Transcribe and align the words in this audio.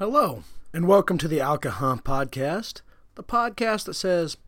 Hello, 0.00 0.44
and 0.72 0.86
welcome 0.88 1.18
to 1.18 1.28
the 1.28 1.40
Alcahuh 1.40 2.02
Podcast, 2.02 2.80
the 3.16 3.22
podcast 3.22 3.84
that 3.84 3.92
says, 3.92 4.38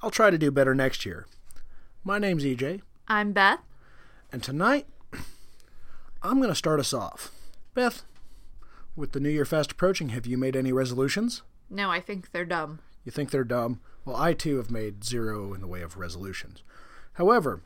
I'll 0.00 0.10
try 0.12 0.30
to 0.30 0.38
do 0.38 0.52
better 0.52 0.72
next 0.72 1.04
year. 1.04 1.26
My 2.04 2.20
name's 2.20 2.44
EJ, 2.44 2.82
I'm 3.08 3.32
Beth. 3.32 3.58
and 4.30 4.40
tonight, 4.40 4.86
I'm 6.22 6.36
going 6.36 6.50
to 6.50 6.54
start 6.54 6.78
us 6.78 6.94
off. 6.94 7.32
Beth, 7.74 8.04
with 8.94 9.10
the 9.10 9.18
New 9.18 9.30
Year 9.30 9.44
fast 9.44 9.72
approaching, 9.72 10.10
have 10.10 10.26
you 10.26 10.38
made 10.38 10.54
any 10.54 10.70
resolutions? 10.70 11.42
No, 11.68 11.90
I 11.90 12.00
think 12.00 12.30
they're 12.30 12.44
dumb. 12.44 12.78
You 13.04 13.10
think 13.10 13.32
they're 13.32 13.42
dumb? 13.42 13.80
Well, 14.04 14.14
I 14.14 14.32
too 14.32 14.58
have 14.58 14.70
made 14.70 15.02
zero 15.02 15.52
in 15.54 15.60
the 15.60 15.66
way 15.66 15.82
of 15.82 15.96
resolutions. 15.96 16.62
However, 17.14 17.62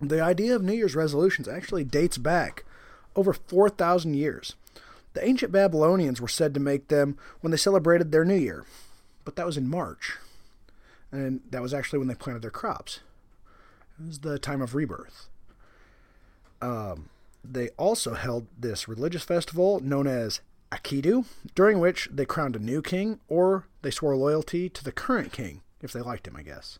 the 0.00 0.20
idea 0.20 0.56
of 0.56 0.64
New 0.64 0.72
Year's 0.74 0.96
resolutions 0.96 1.46
actually 1.46 1.84
dates 1.84 2.18
back 2.18 2.64
over 3.14 3.32
4,000 3.32 4.14
years. 4.14 4.56
The 5.16 5.26
ancient 5.26 5.50
Babylonians 5.50 6.20
were 6.20 6.28
said 6.28 6.52
to 6.52 6.60
make 6.60 6.88
them 6.88 7.16
when 7.40 7.50
they 7.50 7.56
celebrated 7.56 8.12
their 8.12 8.22
New 8.22 8.34
Year, 8.34 8.66
but 9.24 9.34
that 9.36 9.46
was 9.46 9.56
in 9.56 9.66
March. 9.66 10.18
And 11.10 11.40
that 11.50 11.62
was 11.62 11.72
actually 11.72 12.00
when 12.00 12.08
they 12.08 12.14
planted 12.14 12.42
their 12.42 12.50
crops. 12.50 13.00
It 13.98 14.08
was 14.08 14.18
the 14.18 14.38
time 14.38 14.60
of 14.60 14.74
rebirth. 14.74 15.30
Um, 16.60 17.08
they 17.42 17.70
also 17.78 18.12
held 18.12 18.46
this 18.58 18.88
religious 18.88 19.24
festival 19.24 19.80
known 19.80 20.06
as 20.06 20.42
Akitu, 20.70 21.24
during 21.54 21.80
which 21.80 22.10
they 22.12 22.26
crowned 22.26 22.54
a 22.54 22.58
new 22.58 22.82
king 22.82 23.18
or 23.26 23.64
they 23.80 23.90
swore 23.90 24.16
loyalty 24.16 24.68
to 24.68 24.84
the 24.84 24.92
current 24.92 25.32
king, 25.32 25.62
if 25.80 25.94
they 25.94 26.02
liked 26.02 26.28
him, 26.28 26.36
I 26.36 26.42
guess. 26.42 26.78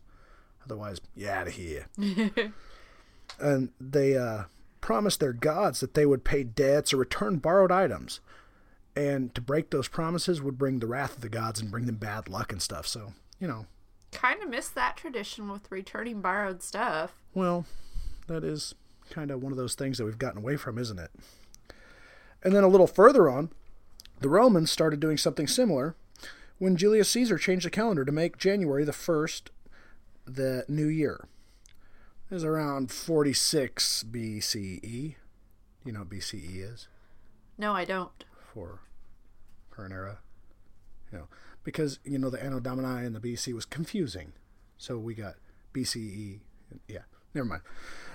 Otherwise, 0.63 1.01
you 1.15 1.27
out 1.27 1.47
of 1.47 1.53
here. 1.53 1.87
and 3.39 3.69
they 3.81 4.15
uh, 4.15 4.43
promised 4.81 5.19
their 5.19 5.33
gods 5.33 5.79
that 5.79 5.93
they 5.93 6.05
would 6.05 6.23
pay 6.23 6.43
debts 6.43 6.93
or 6.93 6.97
return 6.97 7.37
borrowed 7.37 7.71
items. 7.71 8.19
And 8.95 9.33
to 9.35 9.41
break 9.41 9.69
those 9.69 9.87
promises 9.87 10.41
would 10.41 10.57
bring 10.57 10.79
the 10.79 10.87
wrath 10.87 11.15
of 11.15 11.21
the 11.21 11.29
gods 11.29 11.59
and 11.59 11.69
bring 11.69 11.85
them 11.85 11.97
bad 11.97 12.27
luck 12.27 12.51
and 12.51 12.61
stuff. 12.61 12.87
So, 12.87 13.13
you 13.39 13.47
know, 13.47 13.67
Kind 14.11 14.41
of 14.41 14.49
miss 14.49 14.69
that 14.69 14.97
tradition 14.97 15.51
with 15.51 15.69
returning 15.69 16.21
borrowed 16.21 16.63
stuff. 16.63 17.21
well, 17.35 17.65
that 18.27 18.43
is 18.43 18.73
kind 19.09 19.31
of 19.31 19.41
one 19.43 19.51
of 19.51 19.57
those 19.57 19.75
things 19.75 19.97
that 19.97 20.05
we've 20.05 20.17
gotten 20.17 20.39
away 20.39 20.57
from, 20.57 20.77
isn't 20.77 20.97
it? 20.99 21.11
And 22.43 22.55
then 22.55 22.63
a 22.63 22.67
little 22.67 22.87
further 22.87 23.29
on, 23.29 23.51
the 24.19 24.29
Romans 24.29 24.71
started 24.71 24.99
doing 24.99 25.17
something 25.17 25.47
similar 25.47 25.95
when 26.57 26.75
Julius 26.75 27.09
Caesar 27.09 27.37
changed 27.37 27.65
the 27.65 27.69
calendar 27.69 28.03
to 28.03 28.11
make 28.11 28.37
January 28.37 28.83
the 28.83 28.91
1st 28.91 29.43
the 30.25 30.65
new 30.67 30.87
year. 30.87 31.27
Was 32.29 32.43
around 32.43 32.91
46 32.91 34.03
BCE. 34.11 35.15
You 35.85 35.91
know 35.91 35.99
what 35.99 36.09
BCE 36.09 36.73
is? 36.73 36.87
No, 37.57 37.73
I 37.73 37.85
don't. 37.85 38.23
for 38.53 38.81
current 39.71 39.93
era. 39.93 40.19
You 41.11 41.19
know, 41.19 41.27
because 41.63 41.99
you 42.03 42.17
know 42.17 42.29
the 42.29 42.43
Anno 42.43 42.59
Domini 42.59 43.05
and 43.05 43.15
the 43.15 43.19
BC 43.21 43.53
was 43.53 43.63
confusing, 43.65 44.33
so 44.77 44.97
we 44.97 45.13
got 45.13 45.35
BCE. 45.73 46.39
Yeah, 46.89 46.99
never 47.33 47.45
mind. 47.45 47.61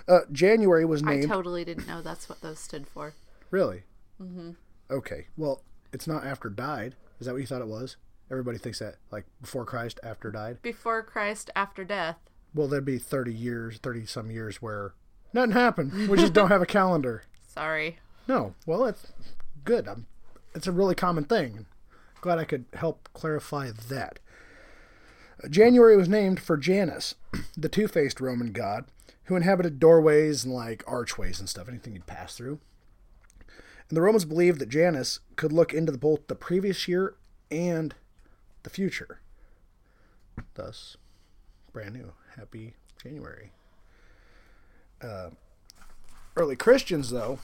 Uh, 0.07 0.21
January 0.31 0.85
was 0.85 1.03
named. 1.03 1.25
I 1.25 1.29
totally 1.29 1.65
didn't 1.65 1.87
know 1.87 2.03
that's 2.03 2.29
what 2.29 2.43
those 2.43 2.59
stood 2.59 2.87
for. 2.87 3.15
really? 3.51 3.85
Mm-hmm. 4.21 4.51
Okay. 4.91 5.29
Well, 5.39 5.63
it's 5.93 6.07
not 6.07 6.25
after 6.27 6.51
died. 6.51 6.97
Is 7.19 7.27
that 7.27 7.33
what 7.33 7.41
you 7.41 7.47
thought 7.47 7.63
it 7.63 7.69
was? 7.69 7.97
Everybody 8.31 8.59
thinks 8.59 8.79
that 8.81 8.97
like 9.11 9.25
before 9.41 9.65
Christ, 9.65 9.99
after 10.03 10.31
died. 10.31 10.61
Before 10.61 11.03
Christ, 11.03 11.49
after 11.57 11.83
death. 11.85 12.19
Well, 12.55 12.69
there'd 12.69 12.85
be 12.85 12.99
thirty 12.99 13.33
years, 13.35 13.79
thirty 13.79 14.07
some 14.07 14.31
years 14.31 14.61
where 14.61 14.95
nothing 15.33 15.53
happened. 15.53 16.09
We 16.09 16.19
just 16.19 16.33
don't 16.33 16.51
have 16.51 16.63
a 16.63 16.67
calendar. 16.67 17.25
Sorry. 17.47 17.99
No. 18.29 18.55
Well, 18.67 18.85
it's 18.85 19.13
good. 19.65 19.89
I'm, 19.89 20.07
it's 20.55 20.67
a 20.67 20.73
really 20.73 20.95
common 20.95 21.25
thing. 21.25 21.67
Glad 22.21 22.39
I 22.39 22.45
could 22.45 22.67
help 22.75 23.09
clarify 23.15 23.71
that. 23.89 24.19
January 25.51 25.97
was 25.97 26.09
named 26.09 26.41
for 26.41 26.57
Janus, 26.57 27.17
the 27.57 27.69
two 27.69 27.89
faced 27.89 28.21
Roman 28.21 28.53
god 28.53 28.85
who 29.25 29.37
inhabited 29.37 29.79
doorways 29.79 30.45
and 30.45 30.53
like 30.53 30.83
archways 30.87 31.41
and 31.41 31.49
stuff, 31.49 31.69
anything 31.69 31.95
you'd 31.95 32.07
pass 32.07 32.37
through. 32.37 32.59
And 33.89 33.97
the 33.97 34.03
Romans 34.03 34.25
believed 34.25 34.59
that 34.61 34.69
Janus 34.69 35.21
could 35.37 35.53
look 35.53 35.73
into 35.73 35.93
the, 35.93 35.99
both 35.99 36.27
the 36.27 36.35
previous 36.35 36.89
year 36.89 37.15
and 37.51 37.95
the 38.63 38.71
future. 38.71 39.21
Thus, 40.55 40.97
brand 41.73 41.95
new. 41.95 42.13
Happy 42.37 42.75
January. 43.03 43.53
Uh, 45.03 45.31
early 46.37 46.57
Christians, 46.57 47.11
though, 47.11 47.39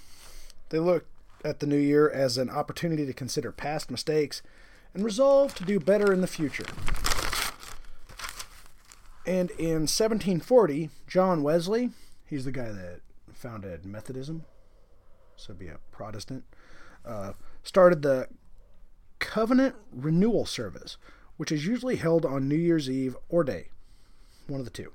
they 0.69 0.79
looked 0.79 1.09
at 1.45 1.61
the 1.61 1.67
new 1.67 1.79
year 1.79 2.09
as 2.09 2.37
an 2.37 2.51
opportunity 2.51 3.07
to 3.07 3.13
consider 3.13 3.53
past 3.53 3.91
mistakes 3.91 4.43
and 4.95 5.05
resolve 5.05 5.55
to 5.55 5.65
do 5.65 5.79
better 5.79 6.13
in 6.13 6.21
the 6.21 6.27
future. 6.27 6.67
And 9.27 9.51
in 9.53 9.83
1740, 9.87 10.91
John 11.07 11.43
Wesley, 11.43 11.91
he's 12.25 12.45
the 12.45 12.53
guy 12.53 12.73
that 12.73 13.01
founded 13.33 13.85
Methodism, 13.85 14.45
so 15.37 15.55
be 15.55 15.69
a 15.69 15.79
Protestant, 15.93 16.45
uh, 17.05 17.33
started 17.63 18.03
the 18.03 18.29
Covenant 19.19 19.75
Renewal 19.93 20.47
Service, 20.47 20.97
which 21.37 21.53
is 21.53 21.67
usually 21.67 21.97
held 21.97 22.25
on 22.25 22.49
New 22.49 22.57
Year's 22.57 22.89
Eve 22.89 23.17
or 23.29 23.45
day, 23.45 23.69
one 24.49 24.61
of 24.61 24.67
the 24.67 24.71
two. 24.73 24.93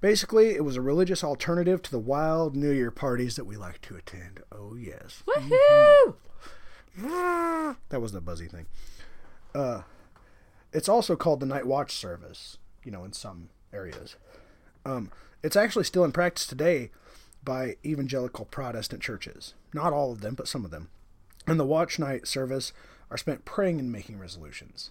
Basically, 0.00 0.50
it 0.50 0.64
was 0.64 0.76
a 0.76 0.82
religious 0.82 1.24
alternative 1.24 1.82
to 1.82 1.90
the 1.90 1.98
wild 1.98 2.54
New 2.54 2.70
Year 2.70 2.90
parties 2.90 3.36
that 3.36 3.46
we 3.46 3.56
like 3.56 3.80
to 3.82 3.96
attend. 3.96 4.40
Oh, 4.52 4.76
yes. 4.76 5.22
Woohoo! 5.26 6.16
That 7.88 8.00
was 8.00 8.12
the 8.12 8.20
buzzy 8.20 8.46
thing. 8.46 8.66
Uh, 9.54 9.82
it's 10.72 10.88
also 10.88 11.16
called 11.16 11.40
the 11.40 11.46
Night 11.46 11.66
Watch 11.66 11.92
service, 11.92 12.58
you 12.84 12.90
know, 12.90 13.04
in 13.04 13.12
some 13.12 13.48
areas. 13.72 14.16
Um, 14.84 15.10
it's 15.42 15.56
actually 15.56 15.84
still 15.84 16.04
in 16.04 16.12
practice 16.12 16.46
today 16.46 16.90
by 17.42 17.76
evangelical 17.84 18.44
Protestant 18.44 19.02
churches. 19.02 19.54
Not 19.72 19.92
all 19.92 20.12
of 20.12 20.20
them, 20.20 20.34
but 20.34 20.48
some 20.48 20.64
of 20.64 20.70
them. 20.70 20.90
And 21.46 21.58
the 21.58 21.64
watch 21.64 21.98
night 21.98 22.26
service 22.26 22.72
are 23.10 23.16
spent 23.16 23.44
praying 23.44 23.78
and 23.78 23.90
making 23.90 24.18
resolutions. 24.18 24.90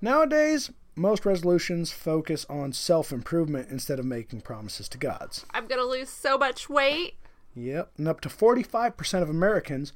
Nowadays, 0.00 0.70
most 0.96 1.26
resolutions 1.26 1.90
focus 1.90 2.46
on 2.48 2.72
self 2.72 3.12
improvement 3.12 3.68
instead 3.70 3.98
of 3.98 4.04
making 4.04 4.42
promises 4.42 4.88
to 4.90 4.98
gods. 4.98 5.44
I'm 5.52 5.66
gonna 5.66 5.82
lose 5.82 6.08
so 6.08 6.38
much 6.38 6.68
weight. 6.68 7.14
Yep, 7.54 7.92
and 7.98 8.08
up 8.08 8.20
to 8.22 8.28
45% 8.28 9.22
of 9.22 9.30
Americans 9.30 9.92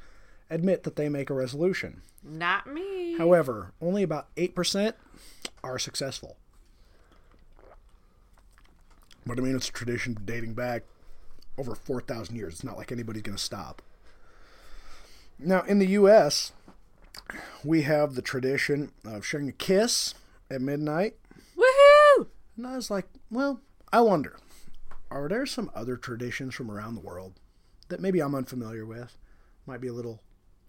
admit 0.50 0.84
that 0.84 0.97
they 0.97 1.09
make 1.09 1.31
a 1.31 1.34
resolution. 1.34 2.03
Not 2.22 2.66
me. 2.66 3.16
However, 3.19 3.72
only 3.81 4.03
about 4.03 4.34
8% 4.36 4.94
are 5.62 5.78
successful. 5.78 6.36
But 9.26 9.38
I 9.38 9.42
mean, 9.42 9.56
it's 9.56 9.69
a 9.69 9.72
tradition 9.72 10.16
dating 10.25 10.54
back 10.54 10.84
over 11.59 11.75
4,000 11.75 12.36
years. 12.36 12.54
It's 12.54 12.65
not 12.65 12.78
like 12.78 12.92
anybody's 12.92 13.22
going 13.22 13.36
to 13.36 13.42
stop. 13.42 13.82
Now, 15.38 15.62
in 15.62 15.78
the 15.78 15.86
U.S., 15.88 16.53
we 17.65 17.82
have 17.82 18.15
the 18.15 18.22
tradition 18.22 18.92
of 19.04 19.26
sharing 19.26 19.48
a 19.48 19.53
kiss 19.53 20.15
at 20.50 20.60
midnight. 20.60 21.14
Woohoo! 21.56 22.26
And 22.56 22.66
I 22.66 22.76
was 22.76 22.91
like, 22.91 23.06
well, 23.31 23.60
I 23.92 24.00
wonder, 24.00 24.36
are 25.10 25.28
there 25.28 25.47
some 25.47 25.70
other 25.75 25.97
traditions 25.97 26.54
from 26.54 26.70
around 26.70 26.94
the 26.94 27.00
world 27.00 27.34
that 27.88 28.00
maybe 28.00 28.20
I'm 28.20 28.34
unfamiliar 28.34 28.84
with? 28.84 29.16
Might 29.66 29.81
be 29.81 29.88
a 29.88 29.92
little 29.92 30.22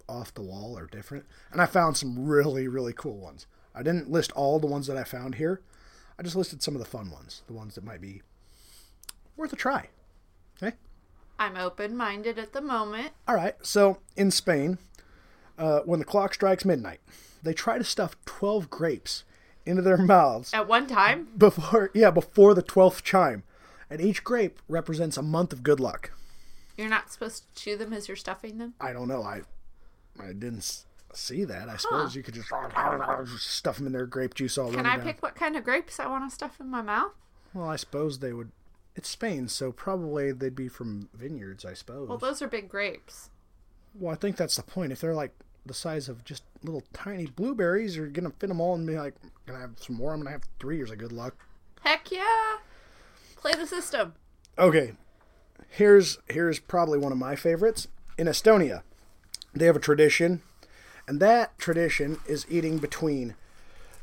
off 0.08 0.34
the 0.34 0.42
wall 0.42 0.78
or 0.78 0.88
different. 0.88 1.26
And 1.52 1.62
I 1.62 1.66
found 1.66 1.98
some 1.98 2.28
really, 2.28 2.68
really 2.68 2.94
cool 2.94 3.18
ones. 3.18 3.48
I 3.76 3.84
didn't 3.84 4.12
list 4.12 4.32
all 4.34 4.60
the 4.60 4.68
ones 4.68 4.88
that 4.88 4.98
I 4.98 5.04
found 5.04 5.36
here. 5.36 5.62
I 6.18 6.24
just 6.24 6.36
listed 6.36 6.62
some 6.62 6.76
of 6.76 6.80
the 6.80 6.86
fun 6.86 7.12
ones, 7.12 7.44
the 7.48 7.54
ones 7.54 7.76
that 7.76 7.84
might 7.84 8.02
be 8.02 8.22
worth 9.38 9.54
a 9.54 9.56
try. 9.56 9.90
Okay? 10.62 10.76
I'm 11.38 11.56
open 11.56 11.96
minded 11.96 12.38
at 12.38 12.52
the 12.52 12.62
moment. 12.62 13.12
All 13.28 13.36
right. 13.36 13.56
So 13.62 14.00
in 14.18 14.32
Spain, 14.32 14.80
uh, 15.58 15.82
when 15.82 16.00
the 16.00 16.06
clock 16.06 16.34
strikes 16.34 16.66
midnight, 16.66 17.00
they 17.42 17.54
try 17.54 17.78
to 17.78 17.84
stuff 17.84 18.18
12 18.26 18.70
grapes 18.70 19.24
into 19.70 19.82
their 19.82 19.98
mouths 19.98 20.54
At 20.54 20.68
one 20.68 20.88
time, 20.88 21.28
before 21.38 21.92
yeah 21.94 22.12
before 22.12 22.54
the 22.54 22.64
12th 22.64 23.04
chime 23.04 23.44
and 23.90 24.02
each 24.02 24.24
grape 24.24 24.60
represents 24.68 25.16
a 25.18 25.22
month 25.22 25.54
of 25.54 25.64
good 25.64 25.80
luck 25.80 26.12
you're 26.78 26.90
not 26.90 27.12
supposed 27.12 27.44
to 27.56 27.62
chew 27.62 27.78
them 27.78 27.94
as 27.94 28.08
you're 28.08 28.18
stuffing 28.18 28.58
them. 28.58 28.74
i 28.82 28.92
don't 28.92 29.08
know 29.08 29.22
i 29.24 29.42
i 30.20 30.28
didn't 30.34 30.84
see 31.14 31.44
that 31.44 31.70
i 31.70 31.76
suppose 31.78 32.16
you 32.16 32.22
could 32.24 32.34
just 32.36 32.50
stuff 33.40 33.78
them 33.78 33.88
in 33.88 33.94
their 33.94 34.06
grape 34.06 34.34
juice 34.36 34.58
all 34.58 34.72
Can 34.72 34.86
I 34.86 34.96
down. 34.98 35.06
pick 35.06 35.22
what 35.24 35.36
kind 35.36 35.56
of 35.56 35.64
grapes 35.64 36.00
I 36.00 36.08
want 36.08 36.30
to 36.30 36.34
stuff 36.34 36.60
in 36.60 36.68
my 36.70 36.82
mouth? 36.82 37.12
well 37.54 37.68
i 37.68 37.76
suppose 37.76 38.20
they 38.20 38.34
would 38.34 38.52
it's 38.96 39.10
spain 39.10 39.48
so 39.48 39.72
probably 39.72 40.32
they'd 40.32 40.56
be 40.56 40.68
from 40.68 41.10
vineyards 41.14 41.66
i 41.66 41.74
suppose 41.74 42.08
Well, 42.10 42.18
those 42.18 42.42
are 42.42 42.48
big 42.48 42.70
grapes. 42.70 43.30
well 43.96 44.14
i 44.14 44.16
think 44.16 44.36
that's 44.38 44.56
the 44.56 44.64
point 44.64 44.92
if 44.92 45.02
they're 45.02 45.16
like 45.16 45.34
the 45.66 45.74
size 45.74 46.10
of 46.10 46.24
just 46.24 46.44
little 46.64 46.84
tiny 46.94 47.26
blueberries 47.26 47.96
you're 47.96 48.08
gonna 48.08 48.32
fit 48.40 48.48
them 48.48 48.60
all 48.62 48.76
and 48.76 48.86
be 48.88 48.98
like 48.98 49.14
gonna 49.46 49.60
have 49.60 49.72
some 49.78 49.96
more 49.96 50.14
i'm 50.14 50.20
gonna 50.20 50.32
have 50.32 50.44
three 50.60 50.78
years 50.78 50.92
of 50.92 50.98
good 50.98 51.12
luck 51.12 51.36
Heck 51.82 52.12
yeah! 52.12 52.58
Play 53.38 53.54
the 53.54 53.66
system. 53.66 54.14
Okay, 54.58 54.94
here's 55.70 56.18
here's 56.30 56.60
probably 56.60 57.00
one 57.00 57.12
of 57.14 57.18
my 57.18 57.36
favorites. 57.38 57.88
In 58.18 58.28
Estonia, 58.28 58.82
they 59.54 59.66
have 59.66 59.78
a 59.78 59.80
tradition, 59.80 60.42
And 61.08 61.22
that 61.22 61.58
tradition 61.58 62.18
is 62.28 62.46
eating 62.50 62.80
between 62.80 63.36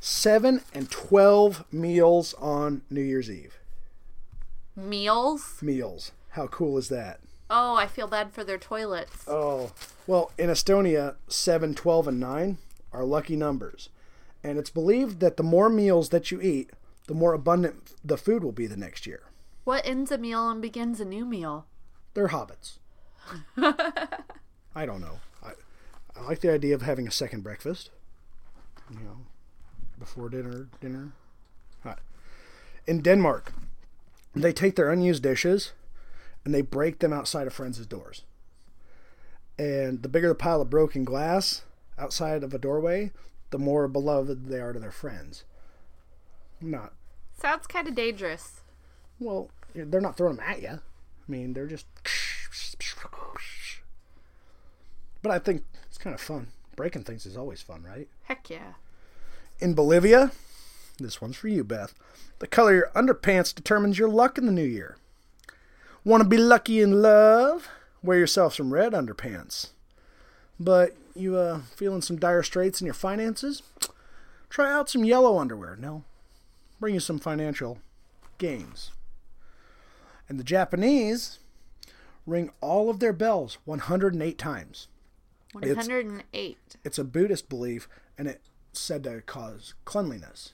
7 0.00 0.62
and 0.72 0.90
12 0.90 1.64
meals 1.70 2.34
on 2.38 2.80
New 2.88 3.02
Year's 3.02 3.30
Eve. 3.30 3.58
Meals? 4.74 5.58
Meals. 5.60 6.12
How 6.30 6.46
cool 6.46 6.78
is 6.78 6.88
that? 6.88 7.20
Oh, 7.48 7.76
I 7.76 7.86
feel 7.86 8.08
bad 8.08 8.32
for 8.32 8.42
their 8.42 8.58
toilets. 8.58 9.24
Oh, 9.28 9.72
well, 10.06 10.32
in 10.36 10.50
Estonia, 10.50 11.14
7, 11.28 11.74
12, 11.74 12.08
and 12.08 12.20
9 12.20 12.58
are 12.92 13.04
lucky 13.04 13.36
numbers. 13.36 13.88
And 14.42 14.58
it's 14.58 14.70
believed 14.70 15.20
that 15.20 15.36
the 15.36 15.42
more 15.42 15.68
meals 15.68 16.08
that 16.10 16.30
you 16.30 16.40
eat, 16.40 16.70
the 17.06 17.14
more 17.14 17.34
abundant 17.34 17.94
the 18.04 18.16
food 18.16 18.42
will 18.42 18.52
be 18.52 18.66
the 18.66 18.76
next 18.76 19.06
year. 19.06 19.22
What 19.64 19.86
ends 19.86 20.10
a 20.10 20.18
meal 20.18 20.48
and 20.48 20.62
begins 20.62 21.00
a 21.00 21.04
new 21.04 21.24
meal? 21.24 21.66
They're 22.14 22.28
hobbits. 22.28 22.78
I 23.56 24.86
don't 24.86 25.00
know. 25.00 25.20
I, 25.42 25.52
I 26.16 26.22
like 26.24 26.40
the 26.40 26.52
idea 26.52 26.74
of 26.74 26.82
having 26.82 27.08
a 27.08 27.12
second 27.12 27.42
breakfast. 27.42 27.90
You 28.90 29.00
know, 29.00 29.18
before 29.98 30.28
dinner, 30.28 30.68
dinner. 30.80 31.12
Right. 31.84 31.98
In 32.86 33.00
Denmark, 33.00 33.52
they 34.34 34.52
take 34.52 34.76
their 34.76 34.90
unused 34.90 35.22
dishes 35.24 35.72
and 36.46 36.54
they 36.54 36.62
break 36.62 37.00
them 37.00 37.12
outside 37.12 37.48
of 37.48 37.52
friends' 37.52 37.84
doors. 37.86 38.22
And 39.58 40.02
the 40.02 40.08
bigger 40.08 40.28
the 40.28 40.34
pile 40.36 40.60
of 40.62 40.70
broken 40.70 41.04
glass 41.04 41.62
outside 41.98 42.44
of 42.44 42.54
a 42.54 42.58
doorway, 42.58 43.10
the 43.50 43.58
more 43.58 43.88
beloved 43.88 44.46
they 44.46 44.60
are 44.60 44.72
to 44.72 44.78
their 44.78 44.92
friends. 44.92 45.42
Not 46.60 46.92
Sounds 47.36 47.66
kind 47.66 47.88
of 47.88 47.96
dangerous. 47.96 48.60
well, 49.18 49.50
they're 49.74 50.00
not 50.00 50.16
throwing 50.16 50.36
them 50.36 50.46
at 50.48 50.62
you. 50.62 50.68
I 50.68 50.80
mean, 51.26 51.52
they're 51.52 51.66
just. 51.66 51.86
But 55.22 55.32
I 55.32 55.38
think 55.40 55.64
it's 55.88 55.98
kind 55.98 56.14
of 56.14 56.20
fun. 56.20 56.46
Breaking 56.76 57.02
things 57.02 57.26
is 57.26 57.36
always 57.36 57.60
fun, 57.60 57.82
right? 57.82 58.08
Heck 58.24 58.48
yeah. 58.48 58.74
In 59.58 59.74
Bolivia, 59.74 60.30
this 60.98 61.20
one's 61.20 61.36
for 61.36 61.48
you, 61.48 61.64
Beth. 61.64 61.92
The 62.38 62.46
color 62.46 62.70
of 62.70 62.76
your 62.76 62.90
underpants 63.04 63.52
determines 63.54 63.98
your 63.98 64.08
luck 64.08 64.38
in 64.38 64.46
the 64.46 64.52
new 64.52 64.62
year. 64.64 64.96
Want 66.06 66.22
to 66.22 66.28
be 66.28 66.38
lucky 66.38 66.80
in 66.80 67.02
love? 67.02 67.68
Wear 68.00 68.16
yourself 68.16 68.54
some 68.54 68.72
red 68.72 68.92
underpants. 68.92 69.70
But 70.60 70.96
you 71.16 71.36
uh, 71.36 71.62
feeling 71.74 72.00
some 72.00 72.16
dire 72.16 72.44
straits 72.44 72.80
in 72.80 72.84
your 72.84 72.94
finances? 72.94 73.64
Try 74.48 74.72
out 74.72 74.88
some 74.88 75.04
yellow 75.04 75.36
underwear. 75.36 75.74
No, 75.74 76.04
bring 76.78 76.94
you 76.94 77.00
some 77.00 77.18
financial 77.18 77.80
gains. 78.38 78.92
And 80.28 80.38
the 80.38 80.44
Japanese 80.44 81.40
ring 82.24 82.52
all 82.60 82.88
of 82.88 83.00
their 83.00 83.12
bells 83.12 83.58
108 83.64 84.38
times. 84.38 84.86
108. 85.54 86.76
It's 86.84 87.00
a 87.00 87.04
Buddhist 87.04 87.48
belief, 87.48 87.88
and 88.16 88.28
it's 88.28 88.48
said 88.72 89.02
to 89.02 89.22
cause 89.22 89.74
cleanliness. 89.84 90.52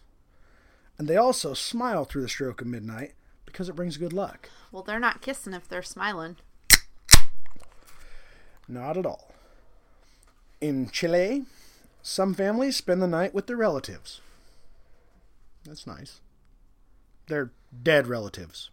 And 0.97 1.09
they 1.09 1.17
also 1.19 1.53
smile 1.53 2.07
through 2.07 2.23
the 2.23 2.29
stroke 2.31 2.63
of 2.63 2.69
midnight 2.69 3.13
because 3.53 3.69
it 3.69 3.77
brings 3.77 3.97
good 3.97 4.13
luck. 4.13 4.49
Well, 4.71 4.83
they're 4.83 4.99
not 4.99 5.21
kissing 5.21 5.53
if 5.53 5.69
they're 5.69 5.83
smiling. 5.83 6.37
Not 8.67 8.97
at 8.97 9.07
all. 9.07 9.35
In 10.61 10.89
Chile, 10.91 11.45
some 12.03 12.35
families 12.35 12.77
spend 12.77 13.03
the 13.03 13.07
night 13.07 13.35
with 13.35 13.47
their 13.47 13.57
relatives. 13.57 14.21
That's 15.65 15.87
nice. 15.87 16.21
They're 17.29 17.53
dead 17.83 18.07
relatives. 18.07 18.71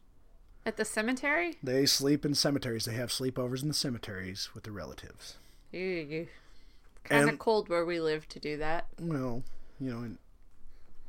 At 0.65 0.77
the 0.77 0.85
cemetery? 0.85 1.57
They 1.63 1.85
sleep 1.85 2.25
in 2.25 2.35
cemeteries. 2.35 2.85
They 2.85 2.93
have 2.93 3.09
sleepovers 3.09 3.61
in 3.61 3.67
the 3.67 3.73
cemeteries 3.73 4.49
with 4.53 4.63
their 4.63 4.73
relatives. 4.73 5.37
Kind 5.71 7.29
of 7.29 7.39
cold 7.39 7.69
where 7.69 7.85
we 7.85 7.99
live 7.99 8.27
to 8.29 8.39
do 8.39 8.57
that. 8.57 8.87
Well, 8.99 9.43
you 9.79 9.91
know, 9.91 9.99
in 9.99 10.17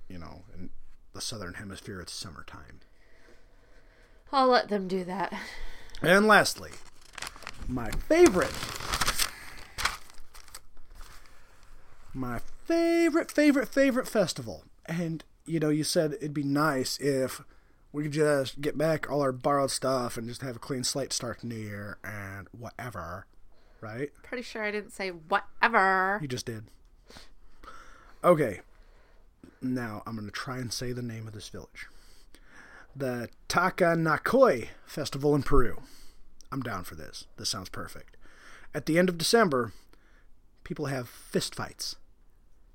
you 0.08 0.18
know, 0.18 0.42
in 0.54 0.70
the 1.14 1.20
southern 1.20 1.54
hemisphere, 1.54 2.00
it's 2.00 2.12
summertime. 2.12 2.80
I'll 4.32 4.48
let 4.48 4.68
them 4.68 4.88
do 4.88 5.04
that. 5.04 5.32
And 6.02 6.26
lastly, 6.26 6.70
my 7.68 7.90
favorite, 8.08 8.54
my 12.14 12.40
favorite, 12.64 13.30
favorite, 13.30 13.68
favorite 13.68 14.08
festival. 14.08 14.64
And, 14.86 15.24
you 15.46 15.60
know, 15.60 15.70
you 15.70 15.84
said 15.84 16.14
it'd 16.14 16.34
be 16.34 16.42
nice 16.42 16.98
if 16.98 17.42
we 17.92 18.04
could 18.04 18.12
just 18.12 18.60
get 18.60 18.78
back 18.78 19.10
all 19.10 19.20
our 19.20 19.32
borrowed 19.32 19.70
stuff 19.70 20.16
and 20.16 20.28
just 20.28 20.42
have 20.42 20.56
a 20.56 20.60
clean 20.60 20.84
slate 20.84 21.12
start 21.12 21.40
the 21.40 21.48
new 21.48 21.56
year 21.56 21.98
and 22.04 22.48
whatever, 22.56 23.26
right? 23.80 24.10
Pretty 24.22 24.42
sure 24.42 24.62
I 24.62 24.70
didn't 24.70 24.92
say 24.92 25.10
whatever. 25.10 26.18
You 26.22 26.28
just 26.28 26.46
did. 26.46 26.64
Okay. 28.22 28.60
Now 29.60 30.02
I'm 30.06 30.14
going 30.14 30.26
to 30.26 30.32
try 30.32 30.58
and 30.58 30.72
say 30.72 30.92
the 30.92 31.02
name 31.02 31.26
of 31.26 31.34
this 31.34 31.48
village. 31.48 31.88
The 32.94 33.28
Takanakuy 33.48 34.68
Festival 34.86 35.34
in 35.34 35.42
Peru. 35.42 35.80
I'm 36.52 36.60
down 36.62 36.84
for 36.84 36.94
this. 36.94 37.26
This 37.36 37.48
sounds 37.48 37.68
perfect. 37.68 38.16
At 38.74 38.86
the 38.86 38.98
end 38.98 39.08
of 39.08 39.18
December, 39.18 39.72
people 40.64 40.86
have 40.86 41.08
fist 41.08 41.54
fights. 41.54 41.96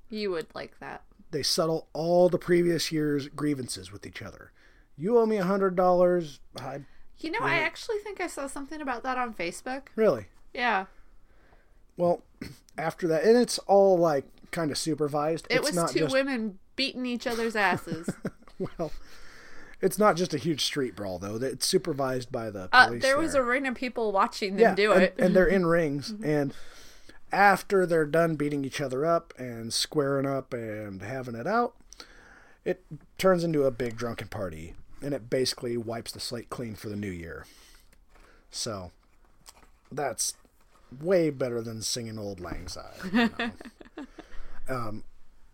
You 0.08 0.30
would 0.30 0.46
like 0.54 0.78
that. 0.80 1.02
They 1.30 1.42
settle 1.42 1.88
all 1.92 2.28
the 2.28 2.38
previous 2.38 2.90
year's 2.92 3.28
grievances 3.28 3.90
with 3.92 4.06
each 4.06 4.22
other. 4.22 4.52
You 4.96 5.18
owe 5.18 5.26
me 5.26 5.36
a 5.36 5.44
hundred 5.44 5.76
dollars. 5.76 6.40
I 6.58 6.80
You 7.18 7.30
know, 7.30 7.40
I 7.40 7.56
actually 7.56 7.98
think 7.98 8.20
I 8.20 8.26
saw 8.28 8.46
something 8.46 8.80
about 8.80 9.02
that 9.02 9.18
on 9.18 9.34
Facebook. 9.34 9.88
really 9.96 10.26
Yeah. 10.54 10.86
well 11.96 12.22
after 12.78 13.08
that, 13.08 13.24
and 13.24 13.36
it's 13.36 13.58
all 13.60 13.98
like 13.98 14.24
kind 14.50 14.70
of 14.70 14.78
supervised. 14.78 15.46
It 15.50 15.56
it's 15.64 15.72
was 15.74 15.92
two 15.92 16.00
just 16.00 16.12
women 16.12 16.58
beating 16.76 17.04
each 17.04 17.26
other's 17.26 17.56
asses. 17.56 18.08
well. 18.58 18.92
It's 19.82 19.98
not 19.98 20.16
just 20.16 20.32
a 20.34 20.38
huge 20.38 20.64
street 20.64 20.96
brawl 20.96 21.18
though. 21.18 21.36
It's 21.36 21.66
supervised 21.66 22.32
by 22.32 22.50
the 22.50 22.68
Uh, 22.72 22.86
police. 22.88 23.02
there 23.02 23.18
was 23.18 23.34
a 23.34 23.42
ring 23.42 23.66
of 23.66 23.74
people 23.74 24.10
watching 24.12 24.56
them 24.56 24.74
do 24.74 24.92
and, 24.92 25.02
it. 25.02 25.14
and 25.18 25.36
they're 25.36 25.46
in 25.46 25.66
rings. 25.78 26.14
And 26.24 26.54
after 27.32 27.84
they're 27.86 28.06
done 28.06 28.36
beating 28.36 28.64
each 28.64 28.80
other 28.80 29.04
up 29.04 29.34
and 29.38 29.72
squaring 29.74 30.26
up 30.26 30.54
and 30.54 31.02
having 31.02 31.34
it 31.34 31.46
out, 31.46 31.74
it 32.64 32.82
turns 33.18 33.44
into 33.44 33.64
a 33.64 33.70
big 33.70 33.96
drunken 33.96 34.28
party, 34.28 34.74
and 35.02 35.12
it 35.14 35.28
basically 35.30 35.76
wipes 35.76 36.10
the 36.12 36.20
slate 36.20 36.50
clean 36.50 36.74
for 36.74 36.88
the 36.88 36.96
new 36.96 37.10
year. 37.10 37.44
So 38.50 38.90
that's 39.92 40.34
way 41.00 41.30
better 41.30 41.60
than 41.60 41.82
singing 41.82 42.18
Auld 42.18 42.40
Lang 42.40 42.66
Syne. 42.68 42.92
you 43.12 43.30
know. 43.38 44.04
um, 44.68 45.04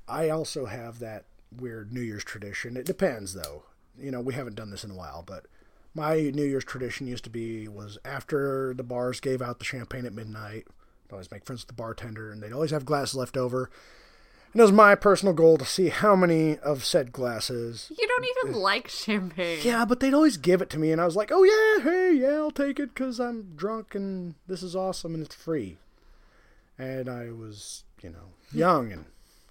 I 0.08 0.28
also 0.30 0.66
have 0.66 1.00
that 1.00 1.24
weird 1.54 1.92
New 1.92 2.00
Year's 2.00 2.24
tradition. 2.24 2.76
It 2.76 2.86
depends, 2.86 3.34
though. 3.34 3.64
You 4.02 4.10
know, 4.10 4.20
we 4.20 4.34
haven't 4.34 4.56
done 4.56 4.70
this 4.70 4.84
in 4.84 4.90
a 4.90 4.96
while, 4.96 5.22
but 5.24 5.46
my 5.94 6.16
New 6.16 6.44
Year's 6.44 6.64
tradition 6.64 7.06
used 7.06 7.24
to 7.24 7.30
be 7.30 7.68
was 7.68 7.98
after 8.04 8.74
the 8.74 8.82
bars 8.82 9.20
gave 9.20 9.40
out 9.40 9.58
the 9.58 9.64
champagne 9.64 10.06
at 10.06 10.12
midnight. 10.12 10.66
I'd 11.06 11.12
always 11.12 11.30
make 11.30 11.44
friends 11.44 11.62
with 11.62 11.68
the 11.68 11.74
bartender, 11.74 12.30
and 12.32 12.42
they'd 12.42 12.52
always 12.52 12.70
have 12.72 12.84
glasses 12.84 13.14
left 13.14 13.36
over. 13.36 13.70
And 14.52 14.60
it 14.60 14.64
was 14.64 14.72
my 14.72 14.94
personal 14.94 15.32
goal 15.32 15.56
to 15.56 15.64
see 15.64 15.88
how 15.88 16.14
many 16.14 16.58
of 16.58 16.84
said 16.84 17.12
glasses. 17.12 17.90
you 17.96 18.06
don't 18.06 18.26
even 18.38 18.60
like 18.60 18.88
champagne. 18.88 19.60
Yeah, 19.62 19.84
but 19.86 20.00
they'd 20.00 20.12
always 20.12 20.36
give 20.36 20.60
it 20.60 20.68
to 20.70 20.78
me, 20.78 20.92
and 20.92 21.00
I 21.00 21.06
was 21.06 21.16
like, 21.16 21.30
"Oh 21.32 21.42
yeah, 21.42 21.84
hey, 21.84 22.12
yeah, 22.12 22.36
I'll 22.36 22.50
take 22.50 22.78
it 22.78 22.94
because 22.94 23.18
I'm 23.18 23.54
drunk 23.56 23.94
and 23.94 24.34
this 24.46 24.62
is 24.62 24.76
awesome 24.76 25.14
and 25.14 25.24
it's 25.24 25.34
free." 25.34 25.78
And 26.78 27.08
I 27.08 27.30
was, 27.30 27.84
you 28.02 28.10
know, 28.10 28.32
young 28.52 28.92
and 28.92 29.06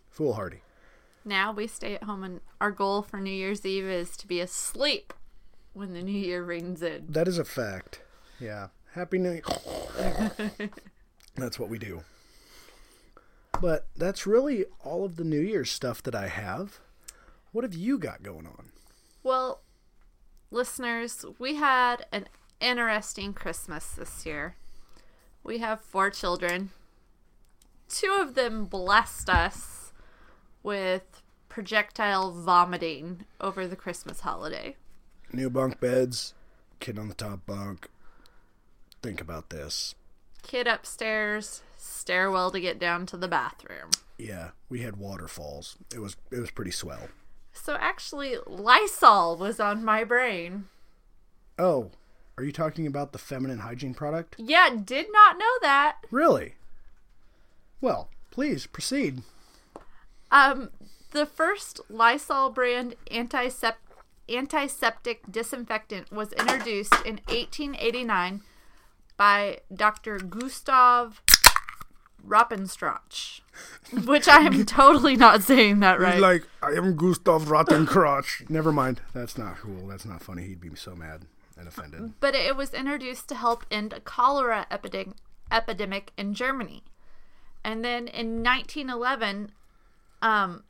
foolhardy. 0.10 0.62
Now 1.24 1.51
we 1.51 1.68
stay 1.68 1.96
at 1.96 2.04
home, 2.04 2.24
and 2.24 2.42
our 2.60 2.72
goal 2.72 3.01
for 3.01 3.20
New 3.20 3.32
Year's 3.32 3.66
Eve 3.66 3.86
is 3.86 4.18
to 4.18 4.28
be 4.28 4.40
asleep 4.40 5.13
when 5.74 5.94
the 5.94 6.01
new 6.01 6.12
year 6.12 6.44
rings 6.44 6.82
in. 6.82 7.06
That 7.10 7.28
is 7.28 7.38
a 7.38 7.46
fact. 7.46 8.01
Yeah. 8.40 8.68
Happy 8.94 9.20
New 9.20 9.34
Year. 9.34 10.70
that's 11.36 11.60
what 11.60 11.70
we 11.70 11.78
do. 11.78 12.04
But 13.62 13.88
that's 13.96 14.25
really 14.25 14.66
all 14.84 15.06
of 15.06 15.16
the 15.16 15.24
New 15.24 15.40
Year's 15.40 15.72
stuff 15.72 16.01
that 16.04 16.16
I 16.16 16.28
have. 16.28 16.80
What 17.51 17.63
have 17.63 17.74
you 17.74 18.00
got 18.00 18.24
going 18.24 18.48
on? 18.48 18.72
Well, 19.24 19.62
listeners, 20.50 21.25
we 21.38 21.56
had 21.56 22.06
an 22.12 22.28
interesting 22.60 23.34
Christmas 23.34 23.92
this 23.92 24.25
year. 24.25 24.56
We 25.44 25.60
have 25.60 25.82
four 25.82 26.10
children. 26.10 26.72
Two 27.88 28.18
of 28.20 28.36
them 28.36 28.66
blessed 28.66 29.30
us 29.30 29.81
with 30.63 31.22
projectile 31.50 32.32
vomiting 32.32 33.25
over 33.39 33.68
the 33.68 33.75
Christmas 33.75 34.22
holiday. 34.22 34.75
New 35.32 35.50
bunk 35.50 35.80
beds, 35.80 36.34
kid 36.80 36.98
on 36.98 37.08
the 37.08 37.13
top 37.13 37.46
bunk. 37.46 37.89
Think 39.01 39.22
about 39.22 39.50
this. 39.50 39.96
Kid 40.44 40.68
upstairs, 40.68 41.62
stairwell 41.77 42.51
to 42.51 42.60
get 42.60 42.80
down 42.80 43.06
to 43.08 43.18
the 43.18 43.27
bathroom. 43.27 43.91
Yeah, 44.18 44.51
we 44.70 44.82
had 44.82 44.98
waterfalls. 44.98 45.77
It 45.94 46.00
was 46.00 46.15
it 46.32 46.39
was 46.39 46.51
pretty 46.51 46.72
swell. 46.72 47.10
So 47.53 47.75
actually, 47.75 48.38
Lysol 48.48 49.36
was 49.38 49.60
on 49.60 49.84
my 49.84 50.03
brain. 50.03 50.65
Oh, 51.60 51.91
are 52.38 52.44
you 52.44 52.51
talking 52.51 52.88
about 52.88 53.12
the 53.12 53.18
feminine 53.18 53.60
hygiene 53.60 53.94
product? 53.94 54.36
Yeah, 54.38 54.70
did 54.84 55.08
not 55.12 55.38
know 55.38 55.51
that. 55.62 55.98
Really? 56.10 56.56
Well, 57.82 58.10
Please 58.32 58.65
proceed. 58.65 59.24
Um, 60.32 60.70
the 61.12 61.26
first 61.26 61.82
Lysol 61.90 62.50
brand 62.50 62.96
antisep- 63.12 63.76
antiseptic 64.30 65.30
disinfectant 65.30 66.12
was 66.12 66.32
introduced 66.34 66.94
in 67.06 67.20
1889 67.28 68.42
by 69.18 69.60
Dr. 69.74 70.18
Gustav 70.20 71.22
Rappenstrach, 72.26 73.42
which 74.06 74.28
I 74.28 74.42
am 74.42 74.66
totally 74.66 75.16
not 75.16 75.44
saying 75.44 75.80
that 75.82 76.00
right. 76.00 76.14
He's 76.14 76.22
like, 76.22 76.48
I 76.62 76.72
am 76.72 76.96
Gustav 76.96 77.46
Rottenkroch. 77.46 78.50
Never 78.50 78.72
mind. 78.72 79.02
That's 79.14 79.38
not 79.38 79.58
cool. 79.58 79.88
That's 79.88 80.06
not 80.06 80.22
funny. 80.22 80.44
He'd 80.48 80.62
be 80.62 80.74
so 80.76 80.96
mad 80.96 81.26
and 81.58 81.68
offended. 81.68 82.14
but 82.20 82.34
it 82.34 82.56
was 82.56 82.74
introduced 82.74 83.28
to 83.30 83.36
help 83.36 83.66
end 83.70 83.94
a 83.94 84.00
cholera 84.00 84.66
epidemic 84.72 85.16
epidemic 85.52 86.12
in 86.18 86.34
Germany. 86.34 86.84
And 87.64 87.84
then 87.84 88.08
in 88.08 88.42
1911, 88.42 89.52
um, 90.22 90.63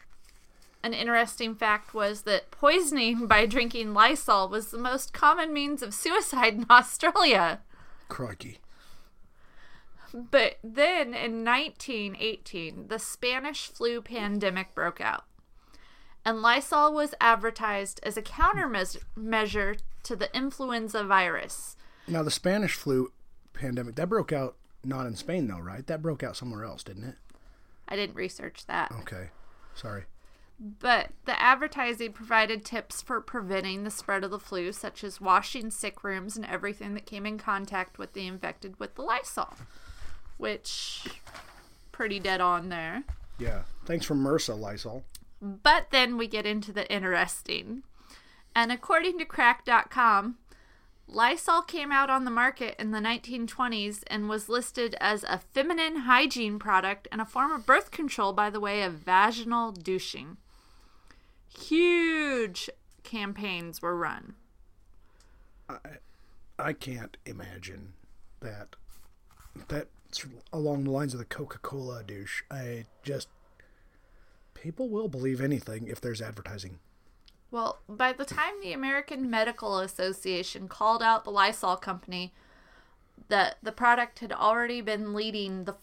an 0.84 0.94
interesting 0.94 1.56
fact 1.56 1.94
was 1.94 2.24
that 2.24 2.52
poisoning 2.52 3.28
by 3.28 3.46
drinking 3.46 3.94
Lysol 3.94 4.50
was 4.50 4.72
the 4.72 4.78
most 4.78 5.14
common 5.14 5.54
means 5.54 5.82
of 5.82 5.94
suicide 5.94 6.56
in 6.56 6.66
Australia. 6.70 7.60
Crikey. 8.10 8.60
But 10.14 10.58
then 10.62 11.14
in 11.14 11.46
1918, 11.46 12.88
the 12.90 13.00
Spanish 13.00 13.68
flu 13.68 14.02
pandemic 14.02 14.76
broke 14.76 15.00
out. 15.00 15.24
And 16.26 16.42
Lysol 16.42 16.94
was 16.94 17.16
advertised 17.22 18.00
as 18.04 18.18
a 18.18 18.22
countermeasure 18.22 19.80
to 20.04 20.16
the 20.16 20.36
influenza 20.36 21.04
virus. 21.04 21.78
Now, 22.08 22.24
the 22.24 22.32
Spanish 22.32 22.74
flu 22.74 23.12
pandemic, 23.54 23.96
that 23.96 24.10
broke 24.10 24.34
out 24.34 24.58
not 24.84 25.06
in 25.06 25.16
Spain, 25.16 25.48
though, 25.48 25.60
right? 25.60 25.86
That 25.88 26.02
broke 26.02 26.24
out 26.24 26.36
somewhere 26.36 26.66
else, 26.66 26.84
didn't 26.84 27.06
it? 27.06 27.16
I 27.88 27.96
didn't 27.96 28.16
research 28.16 28.66
that. 28.68 28.92
Okay. 29.02 29.30
Sorry. 29.76 30.04
But 30.60 31.10
the 31.26 31.42
advertising 31.42 32.14
provided 32.14 32.64
tips 32.64 33.02
for 33.02 33.20
preventing 33.20 33.84
the 33.84 33.90
spread 33.90 34.24
of 34.24 34.30
the 34.30 34.38
flu, 34.38 34.72
such 34.72 35.04
as 35.04 35.20
washing 35.20 35.72
sick 35.72 36.04
rooms 36.04 36.38
and 36.38 36.46
everything 36.46 36.94
that 36.94 37.08
came 37.08 37.26
in 37.26 37.40
contact 37.40 37.98
with 37.98 38.14
the 38.14 38.28
infected 38.28 38.80
with 38.80 38.94
the 38.94 39.02
Lysol, 39.02 39.56
which 40.38 41.08
pretty 41.92 42.20
dead 42.20 42.42
on 42.42 42.70
there. 42.70 43.04
Yeah. 43.40 43.64
Thanks 43.86 44.06
for 44.06 44.14
MRSA, 44.14 44.60
Lysol. 44.60 45.04
But 45.42 45.88
then 45.90 46.16
we 46.16 46.28
get 46.28 46.46
into 46.46 46.72
the 46.72 46.92
interesting. 46.94 47.82
And 48.56 48.72
according 48.72 49.18
to 49.18 49.26
crack.com, 49.26 50.38
Lysol 51.08 51.62
came 51.62 51.92
out 51.92 52.10
on 52.10 52.24
the 52.24 52.32
market 52.32 52.76
in 52.80 52.92
the 52.92 53.00
1920s 53.00 54.04
and 54.08 54.30
was 54.30 54.48
listed 54.48 54.96
as 55.02 55.24
a 55.24 55.42
feminine 55.54 55.98
hygiene 55.98 56.58
product 56.58 57.08
and 57.12 57.20
a 57.20 57.26
form 57.26 57.52
of 57.52 57.66
birth 57.66 57.92
control 57.92 58.32
by 58.32 58.50
the 58.50 58.60
way 58.60 58.82
of 58.84 58.94
vaginal 58.94 59.72
douching. 59.72 60.38
Huge 61.48 62.70
campaigns 63.04 63.82
were 63.82 63.96
run. 63.96 64.36
I 66.58 66.74
can't 66.74 67.18
imagine 67.26 67.94
that. 68.42 68.76
That's 69.68 70.26
along 70.54 70.84
the 70.84 70.92
lines 70.92 71.14
of 71.14 71.20
the 71.20 71.26
Coca 71.26 71.58
Cola 71.60 72.04
douche. 72.04 72.44
I 72.50 72.86
just. 73.04 73.28
People 74.54 74.90
will 74.90 75.08
believe 75.08 75.42
anything 75.42 75.88
if 75.88 76.00
there's 76.00 76.22
advertising. 76.22 76.80
Well, 77.52 77.80
by 77.90 78.14
the 78.14 78.24
time 78.24 78.54
the 78.62 78.72
American 78.72 79.30
Medical 79.30 79.80
Association 79.80 80.70
called 80.70 81.04
out 81.04 81.26
the 81.26 81.32
Lysol 81.32 81.76
company, 81.76 82.34
that 83.28 83.58
the 83.62 83.74
product 83.74 84.20
had 84.20 84.32
already 84.32 84.82
been 84.82 85.14
leading 85.14 85.66
the 85.66 85.76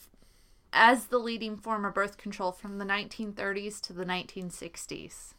as 0.73 1.07
the 1.07 1.19
leading 1.19 1.57
form 1.57 1.85
of 1.85 1.95
birth 1.95 2.19
control 2.19 2.53
from 2.53 2.79
the 2.79 2.85
1930s 2.85 3.81
to 3.81 3.93
the 3.93 4.05
1960s. 4.05 5.33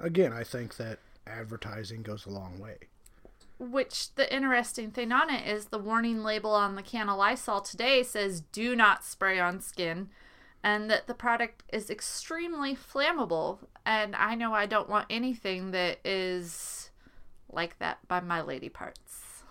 Again, 0.00 0.32
I 0.32 0.42
think 0.42 0.76
that 0.76 0.98
advertising 1.26 2.02
goes 2.02 2.26
a 2.26 2.30
long 2.30 2.58
way. 2.58 2.78
Which 3.58 4.14
the 4.14 4.32
interesting 4.34 4.90
thing 4.90 5.12
on 5.12 5.30
it 5.30 5.46
is 5.46 5.66
the 5.66 5.78
warning 5.78 6.22
label 6.24 6.50
on 6.50 6.74
the 6.74 6.82
can 6.82 7.08
of 7.08 7.18
Lysol 7.18 7.60
today 7.60 8.02
says 8.02 8.40
do 8.40 8.74
not 8.74 9.04
spray 9.04 9.38
on 9.38 9.60
skin 9.60 10.08
and 10.62 10.90
that 10.90 11.06
the 11.06 11.14
product 11.14 11.62
is 11.72 11.90
extremely 11.90 12.74
flammable 12.74 13.58
and 13.86 14.14
I 14.16 14.34
know 14.34 14.52
I 14.52 14.66
don't 14.66 14.88
want 14.88 15.06
anything 15.08 15.70
that 15.70 15.98
is 16.04 16.90
like 17.50 17.78
that 17.78 18.06
by 18.08 18.20
my 18.20 18.40
lady 18.42 18.68
parts. 18.68 19.42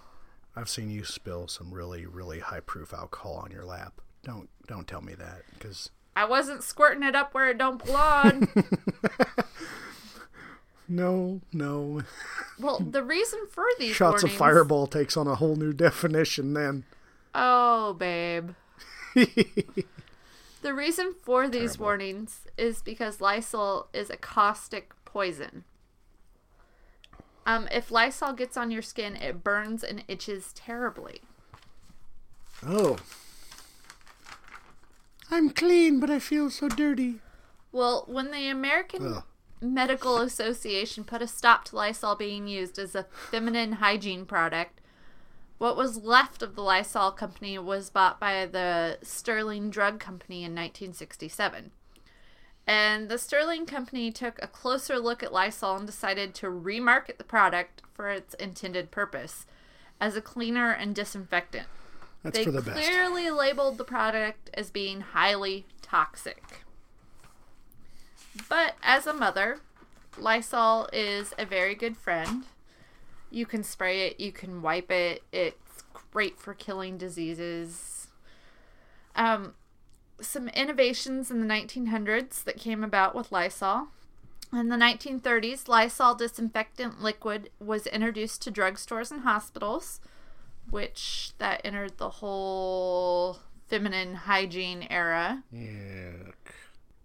I've 0.55 0.69
seen 0.69 0.89
you 0.89 1.03
spill 1.03 1.47
some 1.47 1.73
really, 1.73 2.05
really 2.05 2.39
high 2.39 2.59
proof 2.59 2.93
alcohol 2.93 3.35
on 3.43 3.51
your 3.51 3.65
lap. 3.65 4.01
Don't 4.23 4.49
don't 4.67 4.87
tell 4.87 5.01
me 5.01 5.13
that 5.15 5.43
because 5.53 5.91
I 6.15 6.25
wasn't 6.25 6.63
squirting 6.63 7.03
it 7.03 7.15
up 7.15 7.33
where 7.33 7.49
it 7.49 7.57
don't 7.57 7.83
belong. 7.83 8.47
no, 10.87 11.41
no. 11.53 12.01
well, 12.59 12.79
the 12.79 13.03
reason 13.03 13.41
for 13.51 13.65
these 13.77 13.95
Shots 13.95 14.23
of 14.23 14.31
Fireball 14.31 14.87
takes 14.87 15.15
on 15.15 15.27
a 15.27 15.35
whole 15.35 15.55
new 15.55 15.73
definition. 15.73 16.53
Then 16.53 16.85
Oh, 17.35 17.93
babe. 17.93 18.51
the 20.57 20.73
reason 20.73 21.13
for 21.23 21.47
these 21.47 21.71
Terrible. 21.73 21.85
warnings 21.85 22.41
is 22.57 22.81
because 22.81 23.21
Lysol 23.21 23.87
is 23.93 24.09
a 24.09 24.17
caustic 24.17 24.93
poison. 25.05 25.63
Um, 27.45 27.67
if 27.71 27.91
Lysol 27.91 28.33
gets 28.33 28.57
on 28.57 28.71
your 28.71 28.81
skin, 28.81 29.15
it 29.15 29.43
burns 29.43 29.83
and 29.83 30.03
itches 30.07 30.51
terribly. 30.53 31.21
oh, 32.65 32.97
I'm 35.31 35.49
clean, 35.49 35.99
but 35.99 36.09
I 36.09 36.19
feel 36.19 36.49
so 36.49 36.67
dirty. 36.69 37.19
Well, 37.71 38.05
when 38.07 38.31
the 38.31 38.47
American 38.49 39.05
Ugh. 39.15 39.23
Medical 39.61 40.17
Association 40.17 41.03
put 41.03 41.21
a 41.21 41.27
stop 41.27 41.65
to 41.65 41.75
Lysol 41.75 42.15
being 42.15 42.47
used 42.47 42.79
as 42.79 42.95
a 42.95 43.07
feminine 43.31 43.73
hygiene 43.73 44.25
product, 44.25 44.79
what 45.57 45.75
was 45.75 45.97
left 45.97 46.41
of 46.41 46.55
the 46.55 46.61
Lysol 46.61 47.11
company 47.11 47.57
was 47.57 47.89
bought 47.89 48.19
by 48.19 48.45
the 48.45 48.99
Sterling 49.01 49.69
Drug 49.69 49.99
Company 49.99 50.37
in 50.37 50.51
1967. 50.53 51.71
And 52.67 53.09
the 53.09 53.17
Sterling 53.17 53.65
Company 53.65 54.11
took 54.11 54.39
a 54.41 54.47
closer 54.47 54.99
look 54.99 55.23
at 55.23 55.31
Lysol 55.31 55.77
and 55.77 55.85
decided 55.85 56.35
to 56.35 56.47
remarket 56.47 57.17
the 57.17 57.23
product 57.23 57.81
for 57.93 58.09
its 58.09 58.33
intended 58.35 58.91
purpose 58.91 59.45
as 60.01 60.15
a 60.15 60.21
cleaner 60.21 60.71
and 60.71 60.93
disinfectant. 60.93 61.67
That's 62.23 62.37
They 62.37 62.43
for 62.43 62.51
the 62.51 62.61
best. 62.61 62.77
clearly 62.77 63.29
labeled 63.29 63.77
the 63.77 63.83
product 63.83 64.49
as 64.53 64.69
being 64.69 65.01
highly 65.01 65.65
toxic. 65.81 66.65
But 68.49 68.75
as 68.83 69.07
a 69.07 69.13
mother, 69.13 69.61
Lysol 70.17 70.89
is 70.91 71.33
a 71.39 71.45
very 71.45 71.73
good 71.73 71.97
friend. 71.97 72.43
You 73.29 73.45
can 73.45 73.63
spray 73.63 74.07
it, 74.07 74.19
you 74.19 74.31
can 74.31 74.61
wipe 74.61 74.91
it. 74.91 75.23
It's 75.31 75.83
great 76.11 76.39
for 76.39 76.53
killing 76.53 76.97
diseases. 76.97 78.07
Um, 79.15 79.53
some 80.21 80.47
innovations 80.49 81.29
in 81.29 81.41
the 81.45 81.53
1900s 81.53 82.43
that 82.43 82.57
came 82.57 82.83
about 82.83 83.15
with 83.15 83.31
Lysol. 83.31 83.89
In 84.53 84.69
the 84.69 84.77
1930s, 84.77 85.67
Lysol 85.67 86.15
disinfectant 86.15 87.01
liquid 87.01 87.49
was 87.59 87.85
introduced 87.87 88.41
to 88.43 88.51
drugstores 88.51 89.11
and 89.11 89.21
hospitals, 89.21 89.99
which 90.69 91.33
that 91.37 91.59
entered 91.65 91.97
the 91.97 92.09
whole 92.09 93.39
feminine 93.67 94.15
hygiene 94.15 94.87
era. 94.89 95.43
Yuck. 95.53 96.33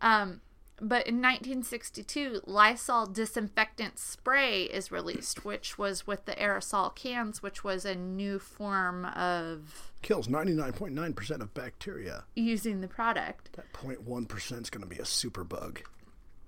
Um, 0.01 0.41
but 0.83 1.07
in 1.07 1.23
1962, 1.23 2.41
Lysol 2.45 3.07
disinfectant 3.07 4.01
spray 4.01 4.65
is 4.65 4.91
released, 4.91 5.45
which 5.45 5.79
was 5.79 6.09
with 6.09 6.25
the 6.25 6.33
aerosol 6.33 6.93
cans, 6.93 7.41
which 7.41 7.63
was 7.63 7.85
a 7.85 7.95
new 7.95 8.41
form 8.41 9.05
of 9.05 9.93
Kills 10.03 10.27
99.9% 10.27 11.41
of 11.41 11.55
bacteria. 11.55 12.25
using 12.35 12.81
the 12.81 12.89
product. 12.89 13.51
That 13.53 13.73
0.1% 13.73 14.63
is 14.63 14.71
going 14.71 14.83
to 14.83 14.89
be 14.89 14.99
a 14.99 15.05
super 15.05 15.45
bug. 15.45 15.83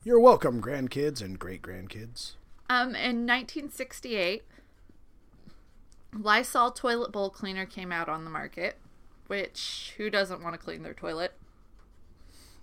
You're 0.02 0.18
welcome, 0.18 0.60
grandkids 0.60 1.22
and 1.22 1.38
great 1.38 1.62
grandkids. 1.62 2.32
Um, 2.68 2.88
in 2.88 3.26
1968, 3.26 4.42
Lysol 6.12 6.72
toilet 6.72 7.12
bowl 7.12 7.30
cleaner 7.30 7.66
came 7.66 7.92
out 7.92 8.08
on 8.08 8.24
the 8.24 8.30
market, 8.30 8.78
which 9.28 9.94
who 9.96 10.10
doesn't 10.10 10.42
want 10.42 10.54
to 10.54 10.58
clean 10.58 10.82
their 10.82 10.92
toilet? 10.92 11.34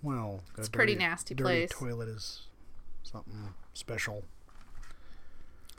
Well, 0.03 0.41
it's 0.57 0.67
a 0.67 0.71
pretty 0.71 0.95
nasty 0.95 1.33
dirty 1.35 1.67
place. 1.67 1.69
toilet 1.71 2.09
is 2.09 2.41
something 3.03 3.53
special. 3.73 4.23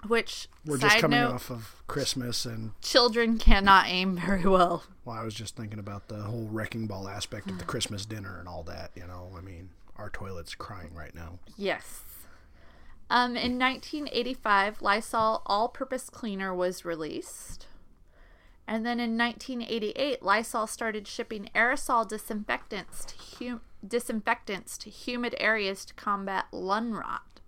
Which 0.06 0.48
We're 0.66 0.78
just 0.78 0.98
coming 0.98 1.20
note, 1.20 1.34
off 1.34 1.50
of 1.50 1.82
Christmas, 1.86 2.44
and 2.44 2.72
children 2.82 3.38
cannot 3.38 3.86
aim 3.86 4.16
very 4.16 4.44
well. 4.44 4.82
well, 5.04 5.16
I 5.16 5.22
was 5.22 5.34
just 5.34 5.56
thinking 5.56 5.78
about 5.78 6.08
the 6.08 6.22
whole 6.22 6.48
wrecking 6.50 6.88
ball 6.88 7.08
aspect 7.08 7.48
of 7.48 7.58
the 7.58 7.64
Christmas 7.64 8.04
dinner 8.04 8.38
and 8.40 8.48
all 8.48 8.64
that. 8.64 8.90
You 8.96 9.06
know, 9.06 9.30
I 9.36 9.40
mean, 9.40 9.70
our 9.96 10.10
toilet's 10.10 10.56
crying 10.56 10.92
right 10.92 11.14
now. 11.14 11.38
Yes. 11.56 12.02
Um, 13.10 13.36
in 13.36 13.58
1985, 13.58 14.82
Lysol 14.82 15.42
All 15.46 15.68
Purpose 15.68 16.08
Cleaner 16.10 16.52
was 16.54 16.84
released. 16.84 17.66
And 18.66 18.86
then 18.86 19.00
in 19.00 19.18
1988, 19.18 20.22
Lysol 20.22 20.66
started 20.66 21.08
shipping 21.08 21.50
aerosol 21.54 22.08
disinfectants 22.08 23.04
to, 23.04 23.16
hum- 23.38 23.60
disinfectants 23.86 24.78
to 24.78 24.90
humid 24.90 25.34
areas 25.38 25.84
to 25.86 25.94
combat 25.94 26.46
lung 26.52 26.92
rot. 26.92 27.40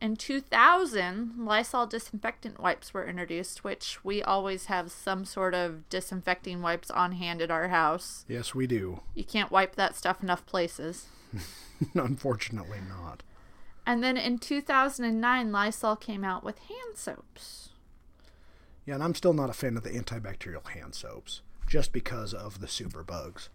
In 0.00 0.14
2000, 0.14 1.34
Lysol 1.44 1.86
disinfectant 1.86 2.60
wipes 2.60 2.94
were 2.94 3.04
introduced, 3.06 3.64
which 3.64 4.04
we 4.04 4.22
always 4.22 4.66
have 4.66 4.92
some 4.92 5.24
sort 5.24 5.54
of 5.54 5.88
disinfecting 5.88 6.62
wipes 6.62 6.90
on 6.90 7.12
hand 7.12 7.42
at 7.42 7.50
our 7.50 7.68
house. 7.68 8.24
Yes, 8.28 8.54
we 8.54 8.68
do. 8.68 9.00
You 9.14 9.24
can't 9.24 9.50
wipe 9.50 9.74
that 9.74 9.96
stuff 9.96 10.22
enough 10.22 10.46
places. 10.46 11.06
Unfortunately, 11.94 12.78
not. 12.88 13.24
And 13.84 14.04
then 14.04 14.16
in 14.16 14.38
2009, 14.38 15.50
Lysol 15.50 15.96
came 15.96 16.22
out 16.22 16.44
with 16.44 16.58
hand 16.58 16.96
soaps. 16.96 17.70
Yeah, 18.88 18.94
and 18.94 19.04
I'm 19.04 19.14
still 19.14 19.34
not 19.34 19.50
a 19.50 19.52
fan 19.52 19.76
of 19.76 19.82
the 19.82 19.90
antibacterial 19.90 20.66
hand 20.66 20.94
soaps 20.94 21.42
just 21.66 21.92
because 21.92 22.32
of 22.32 22.62
the 22.62 22.66
super 22.66 23.04
bugs. 23.04 23.50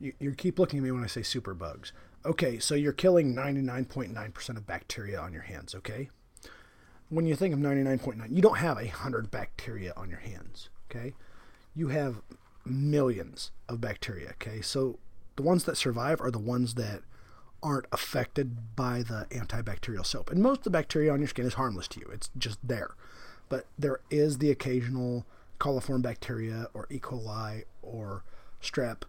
You, 0.00 0.14
you 0.18 0.32
keep 0.32 0.58
looking 0.58 0.80
at 0.80 0.82
me 0.82 0.90
when 0.90 1.04
I 1.04 1.06
say 1.06 1.22
super 1.22 1.54
bugs. 1.54 1.92
Okay, 2.24 2.58
so 2.58 2.74
you're 2.74 2.92
killing 2.92 3.32
99.9% 3.32 4.56
of 4.56 4.66
bacteria 4.66 5.20
on 5.20 5.32
your 5.32 5.42
hands, 5.42 5.76
okay? 5.76 6.10
When 7.08 7.24
you 7.24 7.36
think 7.36 7.54
of 7.54 7.60
99.9, 7.60 8.34
you 8.34 8.42
don't 8.42 8.58
have 8.58 8.78
a 8.78 8.86
100 8.86 9.30
bacteria 9.30 9.92
on 9.96 10.10
your 10.10 10.18
hands, 10.18 10.68
okay? 10.90 11.14
You 11.72 11.86
have 11.86 12.22
millions 12.64 13.52
of 13.68 13.80
bacteria, 13.80 14.30
okay? 14.30 14.60
So 14.60 14.98
the 15.36 15.42
ones 15.42 15.62
that 15.66 15.76
survive 15.76 16.20
are 16.20 16.32
the 16.32 16.40
ones 16.40 16.74
that 16.74 17.02
aren't 17.62 17.86
affected 17.92 18.74
by 18.74 19.04
the 19.04 19.28
antibacterial 19.30 20.04
soap. 20.04 20.32
And 20.32 20.42
most 20.42 20.58
of 20.58 20.64
the 20.64 20.70
bacteria 20.70 21.12
on 21.12 21.20
your 21.20 21.28
skin 21.28 21.46
is 21.46 21.54
harmless 21.54 21.86
to 21.88 22.00
you. 22.00 22.08
It's 22.12 22.30
just 22.36 22.58
there. 22.66 22.96
But 23.50 23.66
there 23.78 24.00
is 24.08 24.38
the 24.38 24.50
occasional 24.50 25.26
coliform 25.58 26.00
bacteria 26.00 26.68
or 26.72 26.86
E. 26.88 26.98
coli 26.98 27.64
or 27.82 28.24
strep 28.62 29.02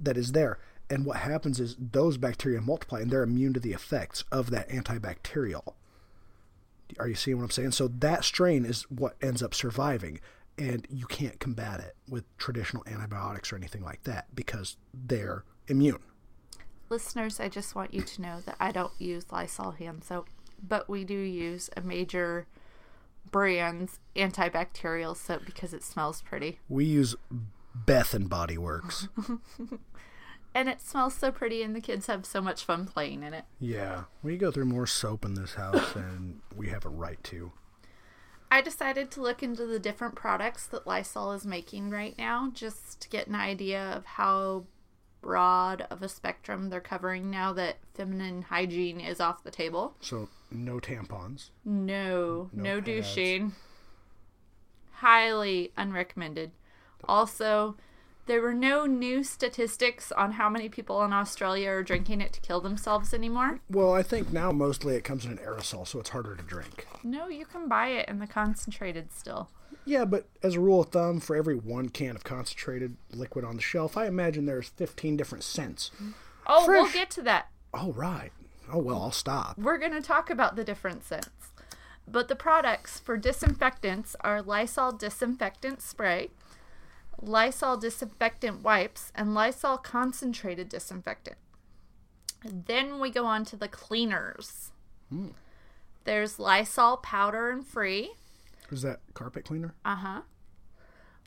that 0.00 0.16
is 0.16 0.32
there. 0.32 0.58
And 0.90 1.06
what 1.06 1.18
happens 1.18 1.60
is 1.60 1.76
those 1.78 2.16
bacteria 2.16 2.60
multiply 2.60 3.00
and 3.00 3.10
they're 3.10 3.22
immune 3.22 3.54
to 3.54 3.60
the 3.60 3.72
effects 3.72 4.24
of 4.32 4.50
that 4.50 4.68
antibacterial. 4.68 5.74
Are 6.98 7.08
you 7.08 7.14
seeing 7.14 7.38
what 7.38 7.44
I'm 7.44 7.50
saying? 7.50 7.70
So 7.70 7.88
that 7.88 8.24
strain 8.24 8.64
is 8.66 8.82
what 8.90 9.16
ends 9.22 9.42
up 9.42 9.54
surviving, 9.54 10.20
and 10.58 10.86
you 10.90 11.06
can't 11.06 11.40
combat 11.40 11.80
it 11.80 11.96
with 12.08 12.24
traditional 12.36 12.82
antibiotics 12.86 13.52
or 13.52 13.56
anything 13.56 13.82
like 13.82 14.02
that 14.02 14.26
because 14.34 14.76
they're 14.92 15.44
immune. 15.68 16.00
Listeners, 16.90 17.40
I 17.40 17.48
just 17.48 17.74
want 17.74 17.94
you 17.94 18.02
to 18.02 18.20
know 18.20 18.40
that 18.44 18.56
I 18.60 18.72
don't 18.72 18.92
use 18.98 19.24
Lysol 19.32 19.70
hand 19.70 20.04
soap, 20.04 20.28
but 20.62 20.90
we 20.90 21.04
do 21.04 21.14
use 21.14 21.70
a 21.74 21.80
major 21.80 22.46
brand's 23.32 23.98
antibacterial 24.14 25.16
soap 25.16 25.42
because 25.44 25.74
it 25.74 25.82
smells 25.82 26.22
pretty. 26.22 26.60
We 26.68 26.84
use 26.84 27.16
Beth 27.74 28.14
and 28.14 28.30
Body 28.30 28.56
Works. 28.56 29.08
And 30.54 30.68
it 30.68 30.82
smells 30.82 31.14
so 31.14 31.32
pretty, 31.32 31.62
and 31.62 31.74
the 31.74 31.80
kids 31.80 32.06
have 32.08 32.26
so 32.26 32.42
much 32.42 32.64
fun 32.64 32.84
playing 32.86 33.22
in 33.22 33.32
it. 33.32 33.44
yeah, 33.58 34.04
we 34.22 34.36
go 34.36 34.50
through 34.50 34.66
more 34.66 34.86
soap 34.86 35.24
in 35.24 35.34
this 35.34 35.54
house 35.54 35.92
than 35.94 36.42
we 36.54 36.68
have 36.68 36.84
a 36.84 36.90
right 36.90 37.22
to. 37.24 37.52
I 38.50 38.60
decided 38.60 39.10
to 39.12 39.22
look 39.22 39.42
into 39.42 39.64
the 39.64 39.78
different 39.78 40.14
products 40.14 40.66
that 40.66 40.86
Lysol 40.86 41.32
is 41.32 41.46
making 41.46 41.88
right 41.88 42.14
now 42.18 42.50
just 42.52 43.00
to 43.00 43.08
get 43.08 43.28
an 43.28 43.34
idea 43.34 43.82
of 43.82 44.04
how 44.04 44.66
broad 45.22 45.86
of 45.88 46.02
a 46.02 46.08
spectrum 46.08 46.68
they're 46.68 46.80
covering 46.80 47.30
now 47.30 47.52
that 47.54 47.76
feminine 47.94 48.42
hygiene 48.42 49.00
is 49.00 49.20
off 49.20 49.44
the 49.44 49.50
table. 49.50 49.94
So 50.00 50.28
no 50.50 50.78
tampons. 50.80 51.50
No, 51.64 52.50
No 52.52 52.62
no, 52.62 52.80
douching. 52.80 53.52
Highly 54.96 55.72
unrecommended. 55.78 56.50
Also, 57.08 57.76
there 58.26 58.40
were 58.40 58.54
no 58.54 58.86
new 58.86 59.24
statistics 59.24 60.12
on 60.12 60.32
how 60.32 60.48
many 60.48 60.68
people 60.68 61.02
in 61.02 61.12
Australia 61.12 61.70
are 61.70 61.82
drinking 61.82 62.20
it 62.20 62.32
to 62.34 62.40
kill 62.40 62.60
themselves 62.60 63.12
anymore. 63.12 63.60
Well, 63.68 63.92
I 63.92 64.02
think 64.02 64.32
now 64.32 64.52
mostly 64.52 64.94
it 64.94 65.02
comes 65.02 65.24
in 65.24 65.32
an 65.32 65.38
aerosol, 65.38 65.86
so 65.86 65.98
it's 65.98 66.10
harder 66.10 66.36
to 66.36 66.42
drink. 66.42 66.86
No, 67.02 67.28
you 67.28 67.46
can 67.46 67.68
buy 67.68 67.88
it 67.88 68.08
in 68.08 68.20
the 68.20 68.26
concentrated 68.28 69.12
still. 69.12 69.50
Yeah, 69.84 70.04
but 70.04 70.28
as 70.42 70.54
a 70.54 70.60
rule 70.60 70.80
of 70.80 70.88
thumb, 70.88 71.20
for 71.20 71.34
every 71.34 71.56
one 71.56 71.88
can 71.88 72.14
of 72.14 72.24
concentrated 72.24 72.96
liquid 73.10 73.44
on 73.44 73.56
the 73.56 73.62
shelf, 73.62 73.96
I 73.96 74.06
imagine 74.06 74.46
there's 74.46 74.68
15 74.68 75.16
different 75.16 75.44
scents. 75.44 75.90
Oh, 76.46 76.66
we'll 76.68 76.90
get 76.90 77.10
to 77.10 77.22
that. 77.22 77.48
Oh, 77.74 77.92
right. 77.92 78.30
Oh, 78.72 78.78
well, 78.78 79.02
I'll 79.02 79.10
stop. 79.10 79.58
We're 79.58 79.78
going 79.78 79.92
to 79.92 80.00
talk 80.00 80.30
about 80.30 80.56
the 80.56 80.64
different 80.64 81.04
scents. 81.04 81.52
But 82.06 82.28
the 82.28 82.36
products 82.36 83.00
for 83.00 83.16
disinfectants 83.16 84.16
are 84.20 84.42
Lysol 84.42 84.92
disinfectant 84.92 85.80
spray, 85.80 86.30
Lysol 87.20 87.76
disinfectant 87.76 88.62
wipes, 88.62 89.12
and 89.14 89.34
Lysol 89.34 89.78
concentrated 89.78 90.68
disinfectant. 90.68 91.36
Then 92.44 92.98
we 92.98 93.10
go 93.10 93.24
on 93.24 93.44
to 93.46 93.56
the 93.56 93.68
cleaners. 93.68 94.72
Hmm. 95.08 95.28
There's 96.04 96.40
Lysol 96.40 96.96
Power 96.96 97.50
and 97.50 97.64
Free, 97.64 98.12
Is 98.72 98.82
that 98.82 99.00
carpet 99.14 99.44
cleaner? 99.44 99.74
uh 99.84 99.94
huh. 99.96 100.20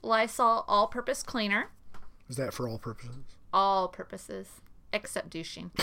Lysol 0.02 0.66
all 0.68 0.88
purpose 0.88 1.24
cleaner, 1.24 1.70
Is 2.30 2.36
that 2.36 2.54
for 2.54 2.68
all 2.68 2.78
purposes? 2.78 3.16
all 3.54 3.88
purposes 3.88 4.48
except 4.92 5.30
douching. 5.30 5.72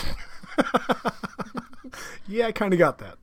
Yeah, 2.27 2.47
I 2.47 2.51
kind 2.51 2.73
of 2.73 2.79
got 2.79 2.97
that. 2.99 3.17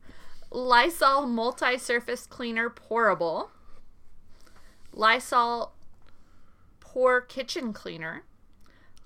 Lysol 0.52 1.26
multi 1.26 1.76
surface 1.78 2.26
cleaner 2.26 2.70
pourable, 2.70 3.48
Lysol 4.92 5.72
pour 6.78 7.20
kitchen 7.20 7.72
cleaner, 7.72 8.22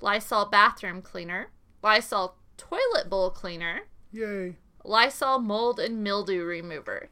Lysol 0.00 0.46
bathroom 0.46 1.00
cleaner, 1.00 1.50
Lysol 1.82 2.36
toilet 2.56 3.08
bowl 3.08 3.30
cleaner, 3.30 3.82
Yay. 4.12 4.56
Lysol 4.84 5.38
mold 5.38 5.80
and 5.80 6.02
mildew 6.02 6.44
remover. 6.44 7.08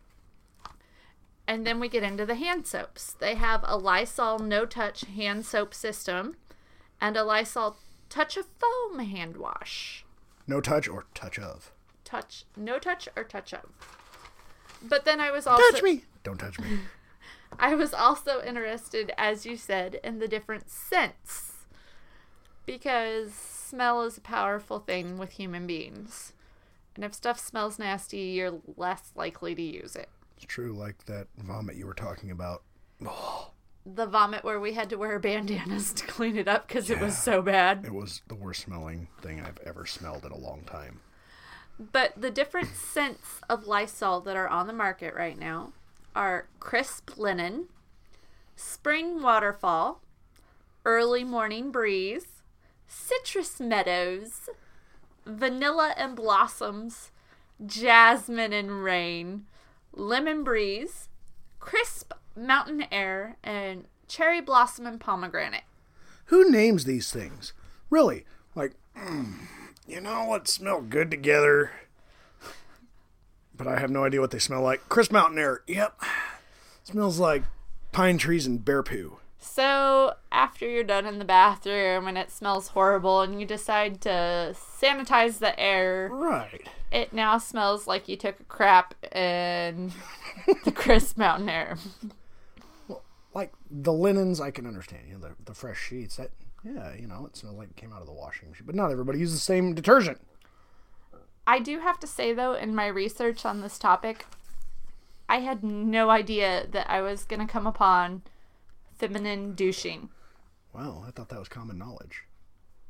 And 1.47 1.67
then 1.67 1.81
we 1.81 1.89
get 1.89 2.03
into 2.03 2.25
the 2.25 2.37
hand 2.37 2.67
soaps. 2.67 3.13
They 3.13 3.35
have 3.35 3.65
a 3.65 3.77
Lysol 3.77 4.39
no 4.39 4.65
touch 4.65 5.03
hand 5.03 5.45
soap 5.45 5.75
system 5.75 6.37
and 7.01 7.17
a 7.17 7.25
Lysol 7.25 7.77
touch 8.09 8.37
of 8.37 8.47
foam 8.59 9.01
hand 9.01 9.37
wash. 9.37 10.05
No 10.47 10.61
touch 10.61 10.89
or 10.89 11.07
touch 11.15 11.39
of. 11.39 11.73
Touch, 12.05 12.45
no 12.57 12.79
touch 12.79 13.09
or 13.17 13.25
touch 13.25 13.53
of. 13.53 13.71
But 14.83 15.05
then 15.05 15.21
I 15.21 15.31
was 15.31 15.47
also 15.47 15.63
Touch 15.73 15.83
me! 15.83 16.05
Don't 16.23 16.39
touch 16.39 16.59
me. 16.59 16.79
I 17.59 17.75
was 17.75 17.93
also 17.93 18.43
interested, 18.43 19.13
as 19.17 19.47
you 19.47 19.57
said, 19.57 20.01
in 20.03 20.19
the 20.19 20.29
different 20.29 20.71
scents. 20.71 21.67
Because 22.67 23.33
smell 23.33 24.03
is 24.03 24.17
a 24.17 24.23
powerful 24.23 24.79
thing 24.79 25.19
with 25.19 25.33
human 25.33 25.67
beings. 25.67 26.33
And 26.95 27.05
if 27.05 27.15
stuff 27.15 27.39
smells 27.39 27.79
nasty, 27.79 28.19
you're 28.19 28.61
less 28.77 29.11
likely 29.17 29.55
to 29.55 29.63
use 29.63 29.97
it. 29.97 30.09
It's 30.43 30.53
true, 30.53 30.73
like 30.73 31.05
that 31.07 31.29
vomit 31.39 31.77
you 31.77 31.87
were 31.87 31.95
talking 31.95 32.33
about. 32.33 32.65
The 33.87 34.07
vomit 34.07 34.43
where 34.43 34.59
we 34.59 34.73
had 34.73 34.91
to 34.91 34.97
wear 34.97 35.21
bandanas 35.21 35.93
to 35.93 36.07
clean 36.07 36.37
it 36.37 36.49
up 36.49 36.67
because 36.67 36.91
it 36.91 37.01
was 37.01 37.17
so 37.17 37.43
bad. 37.43 37.85
It 37.85 37.95
was 37.95 38.23
the 38.27 38.35
worst 38.35 38.63
smelling 38.63 39.07
thing 39.21 39.41
I've 39.41 39.61
ever 39.65 39.87
smelled 39.87 40.27
in 40.27 40.33
a 40.33 40.37
long 40.37 40.63
time. 40.63 41.01
But 41.79 42.21
the 42.21 42.31
different 42.31 42.75
scents 42.75 43.41
of 43.49 43.69
Lysol 43.69 44.21
that 44.23 44.37
are 44.37 44.49
on 44.49 44.67
the 44.67 44.73
market 44.73 45.15
right 45.15 45.39
now 45.39 45.75
are 46.15 46.49
crisp 46.59 47.17
linen, 47.17 47.69
spring 48.57 49.23
waterfall, 49.23 50.03
early 50.85 51.23
morning 51.23 51.71
breeze, 51.71 52.43
citrus 52.89 53.61
meadows, 53.61 54.49
vanilla 55.25 55.95
and 55.97 56.17
blossoms, 56.17 57.13
jasmine 57.65 58.53
and 58.53 58.83
rain, 58.83 59.47
lemon 59.93 60.45
breeze, 60.45 61.09
crisp 61.61 62.13
mountain 62.37 62.85
air, 62.91 63.37
and 63.43 63.85
cherry 64.09 64.41
blossom 64.41 64.87
and 64.87 65.01
pomegranate. 65.01 65.65
Who 66.27 66.51
names 66.51 66.85
these 66.85 67.11
things? 67.11 67.53
Really? 67.91 68.25
Like, 68.55 68.73
mm, 68.97 69.35
you 69.87 70.01
know 70.01 70.25
what 70.25 70.49
smell 70.49 70.81
good 70.81 71.11
together? 71.11 71.71
But 73.57 73.67
I 73.67 73.79
have 73.79 73.91
no 73.91 74.05
idea 74.05 74.21
what 74.21 74.31
they 74.31 74.39
smell 74.39 74.63
like. 74.63 74.89
Crisp 74.89 75.13
Mountain 75.13 75.39
Air. 75.39 75.63
Yep. 75.67 76.01
Smells 76.85 77.19
like 77.19 77.43
pine 77.93 78.19
trees 78.19 78.47
and 78.47 78.65
bear 78.65 78.83
poo. 78.83 79.19
So, 79.45 80.15
after 80.31 80.69
you're 80.69 80.85
done 80.85 81.05
in 81.05 81.19
the 81.19 81.25
bathroom 81.25 82.07
and 82.07 82.17
it 82.17 82.31
smells 82.31 82.69
horrible 82.69 83.23
and 83.23 83.41
you 83.41 83.47
decide 83.47 84.01
to 84.03 84.55
sanitize 84.55 85.41
the 85.41 85.59
air, 85.59 86.09
Right. 86.13 86.69
it 86.93 87.13
now 87.13 87.39
smells 87.39 87.89
like 87.89 88.09
you 88.09 88.17
took 88.17 88.39
a 88.39 88.45
crap 88.45 88.95
in 89.15 89.91
the 90.65 90.71
crisp 90.75 91.19
mountain 91.19 91.49
air. 91.49 91.77
Well, 92.87 93.03
Like 93.35 93.53
the 93.69 93.93
linens, 93.93 94.41
I 94.41 94.53
can 94.53 94.65
understand. 94.65 95.03
You 95.09 95.15
know, 95.19 95.29
the, 95.29 95.35
the 95.45 95.55
fresh 95.55 95.81
sheets. 95.81 96.17
That 96.17 96.31
yeah, 96.65 96.95
you 96.95 97.09
know, 97.09 97.27
it 97.27 97.37
smells 97.37 97.57
like 97.57 97.71
it 97.71 97.77
came 97.77 97.93
out 97.93 98.01
of 98.01 98.07
the 98.07 98.13
washing 98.13 98.49
machine. 98.49 98.67
But 98.67 98.77
not 98.77 98.93
everybody 98.93 99.19
uses 99.19 99.35
the 99.35 99.41
same 99.45 99.75
detergent. 99.75 100.21
I 101.49 101.59
do 101.59 101.81
have 101.81 101.99
to 101.99 102.07
say, 102.07 102.33
though, 102.33 102.55
in 102.55 102.77
my 102.77 102.87
research 102.87 103.45
on 103.45 103.61
this 103.61 103.77
topic, 103.77 104.27
I 105.29 105.41
had 105.41 105.65
no 105.65 106.11
idea 106.11 106.69
that 106.71 106.89
I 106.89 107.01
was 107.01 107.25
going 107.25 107.45
to 107.45 107.53
come 107.53 107.67
upon 107.67 108.23
feminine 109.07 109.55
douching. 109.55 110.09
Wow, 110.73 111.05
I 111.07 111.11
thought 111.11 111.29
that 111.31 111.39
was 111.41 111.49
common 111.49 111.77
knowledge. 111.77 112.23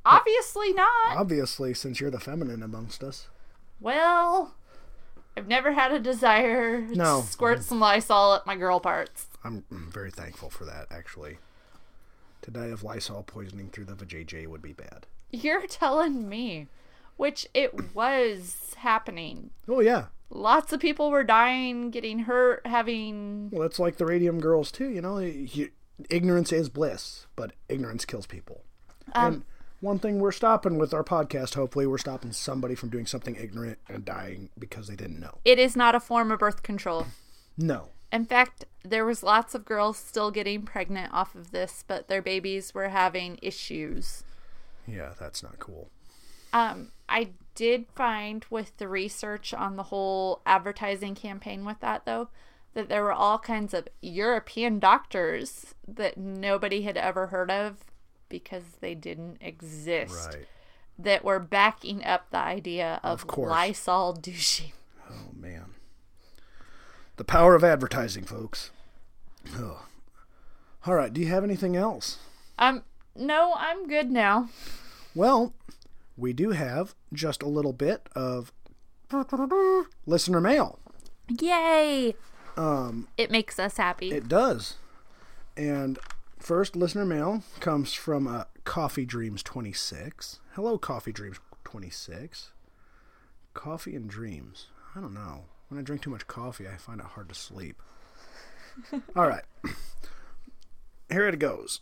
Obviously 0.05 0.75
not. 0.75 1.17
Obviously, 1.17 1.73
since 1.73 2.01
you're 2.01 2.11
the 2.11 2.21
feminine 2.21 2.63
amongst 2.63 3.03
us. 3.03 3.29
Well, 3.81 4.55
I've 5.37 5.49
never 5.49 5.73
had 5.73 5.91
a 5.91 5.99
desire 5.99 6.83
No. 6.83 7.23
to 7.23 7.27
squirt 7.27 7.63
some 7.63 7.81
Lysol 7.81 8.35
at 8.35 8.47
my 8.47 8.57
girl 8.57 8.79
parts. 8.79 9.27
I'm 9.43 9.65
very 9.71 10.11
thankful 10.11 10.51
for 10.51 10.67
that, 10.67 10.87
actually. 10.91 11.39
To 12.43 12.51
die 12.51 12.67
of 12.67 12.85
Lysol 12.85 13.23
poisoning 13.23 13.71
through 13.71 13.87
the 13.87 13.95
vajayjay 13.95 14.47
would 14.47 14.63
be 14.63 14.75
bad. 14.75 15.07
You're 15.31 15.67
telling 15.67 16.29
me. 16.29 16.69
Which 17.17 17.47
it 17.55 17.95
was 17.95 18.75
happening. 18.79 19.51
Oh, 19.69 19.81
yeah. 19.81 20.07
Lots 20.29 20.73
of 20.73 20.81
people 20.81 21.11
were 21.11 21.25
dying, 21.25 21.91
getting 21.91 22.21
hurt, 22.21 22.67
having. 22.67 23.49
Well, 23.51 23.63
it's 23.63 23.79
like 23.79 23.97
the 23.97 24.07
radium 24.07 24.41
girls, 24.41 24.71
too. 24.73 24.89
You 24.89 25.01
know, 25.03 25.19
you, 25.19 25.71
ignorance 26.11 26.53
is 26.53 26.69
bliss, 26.69 27.27
but 27.37 27.53
ignorance 27.69 28.05
kills 28.05 28.27
people. 28.27 28.65
and 29.15 29.43
one 29.81 29.99
thing 29.99 30.21
we're 30.21 30.33
stopping 30.33 30.79
with 30.79 30.95
our 30.95 31.03
podcast, 31.03 31.55
hopefully, 31.55 31.87
we're 31.87 31.99
stopping 31.99 32.33
somebody 32.33 32.77
from 32.77 32.89
doing 32.89 33.05
something 33.05 33.35
ignorant 33.35 33.79
and 33.89 34.05
dying 34.05 34.51
because 34.59 34.87
they 34.87 34.95
didn't 34.95 35.19
know. 35.19 35.39
It 35.45 35.59
is 35.59 35.75
not 35.75 35.95
a 35.95 36.01
form 36.01 36.31
of 36.31 36.39
birth 36.39 36.63
control. 36.63 37.07
No. 37.59 37.89
In 38.13 38.25
fact, 38.25 38.67
there 38.85 39.05
was 39.05 39.23
lots 39.23 39.55
of 39.55 39.65
girls 39.65 39.97
still 39.97 40.31
getting 40.31 40.63
pregnant 40.63 41.13
off 41.13 41.35
of 41.35 41.51
this, 41.51 41.83
but 41.87 42.09
their 42.09 42.23
babies 42.23 42.75
were 42.75 42.91
having 42.91 43.39
issues. 43.43 44.23
Yeah, 44.87 45.15
that's 45.19 45.43
not 45.43 45.59
cool. 45.59 45.89
Um, 46.53 46.93
I 47.09 47.31
did 47.55 47.87
find 47.95 48.45
with 48.51 48.77
the 48.77 48.89
research 48.89 49.55
on 49.55 49.77
the 49.77 49.85
whole 49.85 50.43
advertising 50.47 51.15
campaign 51.15 51.65
with 51.65 51.81
that 51.81 52.05
though, 52.05 52.29
that 52.75 52.89
there 52.89 53.03
were 53.03 53.13
all 53.13 53.39
kinds 53.39 53.75
of 53.75 53.89
European 54.01 54.79
doctors 54.79 55.75
that 55.87 56.17
nobody 56.17 56.83
had 56.83 56.97
ever 56.97 57.27
heard 57.29 57.51
of 57.51 57.79
because 58.29 58.63
they 58.81 58.95
didn't 58.95 59.37
exist 59.41 60.35
Right. 60.35 60.47
that 60.99 61.25
were 61.25 61.39
backing 61.39 62.05
up 62.05 62.31
the 62.31 62.39
idea 62.39 63.01
of, 63.03 63.25
Of. 63.29 63.37
Lysol 63.39 64.15
douching. 64.15 64.73
Oh, 65.11 65.31
man. 65.39 65.75
The 67.17 67.25
power 67.25 67.55
of 67.55 67.63
advertising, 67.63 68.25
folks. 68.25 68.71
Oh. 69.55 69.85
All 70.87 70.95
right, 70.95 71.13
do 71.13 71.21
you 71.21 71.29
have 71.29 71.45
anything 71.45 71.77
else? 71.77 72.19
Um, 72.59 72.85
no, 73.15 73.53
I'm 73.57 73.87
good 73.87 74.11
now. 74.11 74.49
Well, 75.15 75.53
we 76.17 76.33
do 76.33 76.51
have 76.51 76.95
just 77.13 77.43
a 77.43 77.49
little 77.49 77.73
bit 77.75 78.09
of 78.17 78.53
listener 80.07 80.41
mail. 80.41 80.79
Yay! 81.29 82.15
Um, 82.57 83.09
It 83.17 83.31
makes 83.31 83.59
us 83.59 83.77
happy. 83.77 84.11
it 84.13 84.29
does. 84.29 84.77
And 85.57 85.99
first 86.39 86.77
listener 86.77 87.05
mail 87.05 87.43
comes 87.61 87.93
from 87.95 88.27
uh, 88.27 88.45
Coffee 88.65 89.05
Dreams 89.05 89.43
26. 89.43 90.41
Hello, 90.55 90.79
Coffee 90.79 91.13
Dreams 91.13 91.39
26. 91.65 92.51
Coffee 93.55 93.95
and 93.97 94.09
dreams. 94.09 94.67
I 94.97 95.01
don't 95.01 95.15
know. 95.15 95.45
When 95.69 95.79
I 95.79 95.83
drink 95.83 96.03
too 96.03 96.11
much 96.11 96.27
coffee, 96.27 96.67
I 96.69 96.77
find 96.77 97.01
it 97.01 97.07
hard 97.07 97.29
to 97.31 97.35
sleep. 97.35 97.81
All 99.17 99.27
right. 99.29 99.45
Here 101.11 101.27
it 101.29 101.39
goes. 101.39 101.81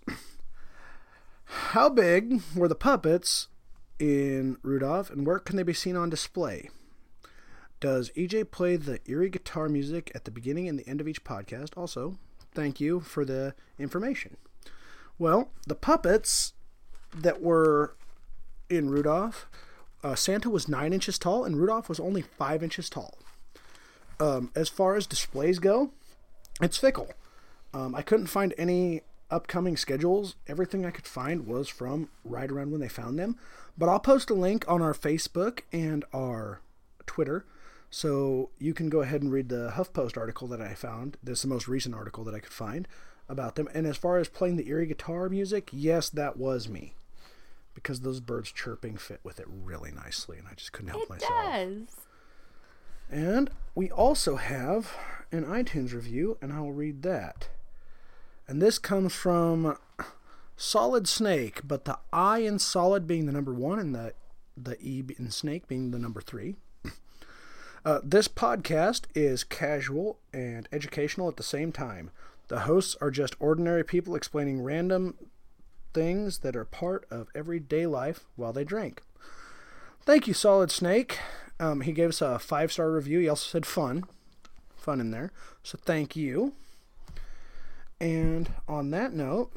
How 1.45 1.89
big 1.89 2.41
were 2.55 2.69
the 2.69 2.75
puppets 2.77 3.49
in 3.99 4.57
Rudolph, 4.63 5.11
and 5.11 5.27
where 5.27 5.39
can 5.39 5.57
they 5.57 5.63
be 5.63 5.73
seen 5.75 5.97
on 5.97 6.11
display? 6.11 6.71
Does 7.81 8.11
EJ 8.11 8.51
play 8.51 8.77
the 8.77 9.01
eerie 9.07 9.31
guitar 9.31 9.69
music 9.69 10.13
at 10.15 10.25
the 10.25 10.31
beginning 10.31 10.69
and 10.69 10.79
the 10.79 10.87
end 10.87 11.01
of 11.01 11.09
each 11.09 11.25
podcast? 11.25 11.71
Also, 11.77 12.19
thank 12.55 12.79
you 12.79 13.01
for 13.01 13.25
the 13.25 13.55
information. 13.79 14.37
Well, 15.19 15.51
the 15.67 15.75
puppets 15.75 16.53
that 17.17 17.41
were 17.41 17.97
in 18.69 18.91
Rudolph, 18.91 19.49
uh, 20.05 20.15
Santa 20.15 20.51
was 20.51 20.69
nine 20.69 20.93
inches 20.93 21.19
tall, 21.19 21.45
and 21.45 21.57
Rudolph 21.57 21.89
was 21.89 21.99
only 21.99 22.23
five 22.23 22.63
inches 22.63 22.91
tall. 22.91 23.19
Um, 24.19 24.51
as 24.55 24.69
far 24.69 24.97
as 24.97 25.07
displays 25.07 25.59
go, 25.59 25.91
it's 26.61 26.77
fickle. 26.77 27.09
Um, 27.73 27.95
I 27.95 28.03
couldn't 28.03 28.27
find 28.27 28.53
any 28.59 29.03
upcoming 29.31 29.77
schedules. 29.77 30.37
Everything 30.47 30.85
I 30.85 30.91
could 30.91 31.07
find 31.07 31.47
was 31.47 31.69
from 31.69 32.11
right 32.25 32.51
around 32.51 32.73
when 32.73 32.81
they 32.81 32.89
found 32.89 33.19
them. 33.19 33.37
But 33.79 33.89
I'll 33.89 34.01
post 34.01 34.29
a 34.29 34.35
link 34.35 34.65
on 34.69 34.83
our 34.83 34.93
Facebook 34.93 35.61
and 35.73 36.05
our 36.13 36.61
Twitter. 37.07 37.47
So 37.91 38.51
you 38.59 38.73
can 38.73 38.89
go 38.89 39.03
ahead 39.03 39.21
and 39.21 39.33
read 39.33 39.49
the 39.49 39.73
HuffPost 39.75 40.17
article 40.17 40.47
that 40.49 40.61
I 40.61 40.75
found. 40.75 41.17
This 41.23 41.39
is 41.39 41.43
the 41.43 41.49
most 41.49 41.67
recent 41.67 41.95
article 41.95 42.23
that 42.25 42.35
I 42.35 42.39
could 42.39 42.53
find 42.53 42.87
about 43.29 43.57
them. 43.57 43.69
And 43.75 43.87
as 43.87 43.97
far 43.97 44.19
as 44.19 44.29
playing 44.29 44.57
the 44.57 44.69
eerie 44.69 44.87
guitar 44.87 45.29
music, 45.29 45.71
yes, 45.73 46.09
that 46.11 46.37
was 46.37 46.69
me. 46.69 46.95
Because 47.75 48.01
those 48.01 48.21
birds 48.21 48.53
chirping 48.53 48.97
fit 48.97 49.21
with 49.25 49.41
it 49.41 49.47
really 49.49 49.91
nicely, 49.91 50.39
and 50.39 50.47
I 50.49 50.55
just 50.55 50.73
couldn't 50.73 50.91
help 50.91 51.05
it 51.05 51.11
myself. 51.11 51.33
does. 51.33 51.97
And 53.11 53.51
we 53.75 53.91
also 53.91 54.37
have 54.37 54.93
an 55.33 55.45
iTunes 55.45 55.93
review, 55.93 56.39
and 56.41 56.53
I'll 56.53 56.71
read 56.73 57.03
that. 57.03 57.49
And 58.47 58.61
this 58.61 58.79
comes 58.79 59.15
from 59.15 59.77
Solid 60.57 61.09
Snake, 61.09 61.61
but 61.65 61.85
the 61.85 61.99
I 62.13 62.41
in 62.41 62.59
solid 62.59 63.07
being 63.07 63.27
the 63.27 63.33
number 63.33 63.55
one 63.55 63.79
and 63.79 63.95
the, 63.95 64.15
the 64.57 64.77
E 64.81 65.05
in 65.19 65.31
snake 65.31 65.67
being 65.67 65.91
the 65.91 65.99
number 65.99 66.21
three. 66.21 66.57
Uh, 67.85 68.01
this 68.03 68.29
podcast 68.29 69.05
is 69.15 69.43
casual 69.43 70.19
and 70.33 70.69
educational 70.71 71.29
at 71.29 71.37
the 71.37 71.43
same 71.43 71.73
time. 71.73 72.11
The 72.49 72.61
hosts 72.61 72.97
are 73.01 73.11
just 73.11 73.37
ordinary 73.41 73.85
people 73.85 74.15
explaining 74.15 74.63
random 74.63 75.15
things 75.95 76.39
that 76.39 76.57
are 76.57 76.65
part 76.65 77.07
of 77.11 77.29
everyday 77.35 77.87
life 77.87 78.25
while 78.37 78.53
they 78.53 78.65
drink. 78.65 79.03
Thank 80.03 80.27
you, 80.27 80.35
Solid 80.35 80.71
Snake. 80.71 81.19
Um, 81.59 81.83
he 81.83 81.93
gave 81.93 82.11
us 82.11 82.21
a 82.21 82.39
five 82.39 82.73
star 82.73 82.91
review. 82.91 83.21
He 83.21 83.29
also 83.29 83.49
said 83.49 83.65
fun. 83.65 84.05
Fun 84.77 85.01
in 85.01 85.11
there. 85.11 85.31
So 85.63 85.79
thank 85.83 86.17
you. 86.17 86.53
And 88.01 88.51
on 88.67 88.91
that 88.91 89.13
note, 89.13 89.53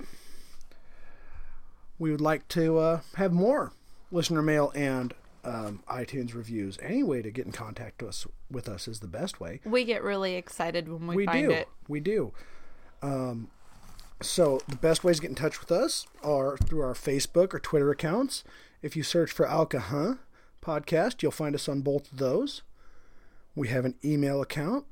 we 1.97 2.11
would 2.11 2.21
like 2.21 2.47
to 2.49 2.77
uh, 2.77 3.01
have 3.15 3.31
more 3.31 3.71
listener 4.11 4.41
mail 4.41 4.71
and 4.75 5.13
um, 5.43 5.83
iTunes 5.89 6.33
reviews. 6.33 6.77
Any 6.81 7.03
way 7.03 7.21
to 7.21 7.31
get 7.31 7.45
in 7.45 7.51
contact 7.51 8.01
with 8.01 8.09
us, 8.09 8.27
with 8.49 8.69
us 8.69 8.87
is 8.87 8.99
the 8.99 9.07
best 9.07 9.39
way. 9.39 9.59
We 9.65 9.83
get 9.83 10.03
really 10.03 10.35
excited 10.35 10.87
when 10.89 11.07
we, 11.07 11.15
We 11.17 11.25
find 11.25 11.47
do. 11.49 11.53
it. 11.53 11.67
We 11.87 11.99
do. 11.99 12.31
Um, 13.01 13.49
so 14.21 14.61
the 14.67 14.75
best 14.77 15.03
ways 15.03 15.17
to 15.17 15.23
get 15.23 15.29
in 15.29 15.35
touch 15.35 15.59
with 15.59 15.71
us 15.71 16.07
are 16.23 16.55
through 16.57 16.81
our 16.81 16.93
Facebook 16.93 17.53
or 17.53 17.59
Twitter 17.59 17.91
accounts. 17.91 18.43
If 18.81 18.95
you 18.95 19.03
search 19.03 19.31
for 19.31 19.45
Alcahuh 19.45 20.19
podcast, 20.63 21.21
you'll 21.21 21.31
find 21.31 21.55
us 21.55 21.67
on 21.67 21.81
both 21.81 22.11
of 22.11 22.17
those. 22.19 22.61
We 23.55 23.67
have 23.67 23.83
an 23.85 23.95
email 24.03 24.41
account 24.41 24.85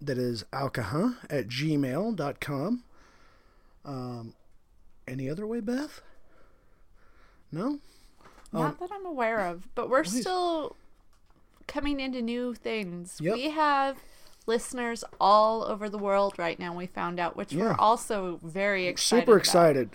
that 0.00 0.18
is 0.18 0.44
alcahuh 0.52 1.16
at 1.28 1.48
gmail.com. 1.48 2.84
Um, 3.84 4.34
any 5.08 5.28
other 5.28 5.46
way, 5.46 5.60
Beth? 5.60 6.00
No? 7.52 7.78
Not 8.52 8.78
that 8.80 8.90
I'm 8.92 9.04
aware 9.06 9.40
of, 9.40 9.68
but 9.74 9.90
we're 9.90 10.04
still 10.04 10.76
coming 11.66 12.00
into 12.00 12.22
new 12.22 12.54
things. 12.54 13.18
Yep. 13.20 13.34
We 13.34 13.50
have 13.50 13.98
listeners 14.46 15.04
all 15.20 15.64
over 15.64 15.88
the 15.88 15.98
world 15.98 16.38
right 16.38 16.58
now. 16.58 16.74
We 16.74 16.86
found 16.86 17.18
out, 17.18 17.36
which 17.36 17.52
Yeah. 17.52 17.64
we're 17.64 17.74
also 17.74 18.38
very 18.42 18.86
excited. 18.86 19.22
Super 19.24 19.36
excited. 19.36 19.90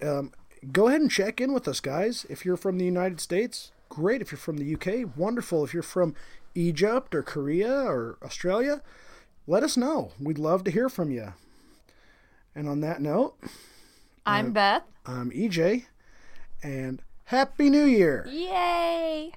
Um, 0.00 0.32
go 0.72 0.88
ahead 0.88 1.00
and 1.00 1.10
check 1.10 1.40
in 1.40 1.52
with 1.52 1.66
us, 1.68 1.80
guys. 1.80 2.24
If 2.30 2.44
you're 2.44 2.56
from 2.56 2.78
the 2.78 2.84
United 2.84 3.20
States, 3.20 3.72
great. 3.88 4.20
If 4.22 4.30
you're 4.30 4.38
from 4.38 4.58
the 4.58 4.64
UK, 4.64 5.04
wonderful. 5.16 5.64
If 5.64 5.74
you're 5.74 5.82
from 5.82 6.14
Egypt 6.54 7.14
or 7.14 7.22
Korea 7.22 7.72
or 7.82 8.16
Australia, 8.22 8.82
let 9.46 9.62
us 9.62 9.76
know. 9.76 10.12
We'd 10.20 10.38
love 10.38 10.64
to 10.64 10.70
hear 10.70 10.88
from 10.88 11.10
you. 11.10 11.34
And 12.54 12.68
on 12.68 12.80
that 12.80 13.00
note, 13.02 13.36
I'm 14.24 14.52
Beth. 14.52 14.82
I'm 15.04 15.30
EJ, 15.30 15.86
and 16.62 17.02
Happy 17.30 17.70
New 17.70 17.86
Year! 17.86 18.24
Yay! 18.28 19.32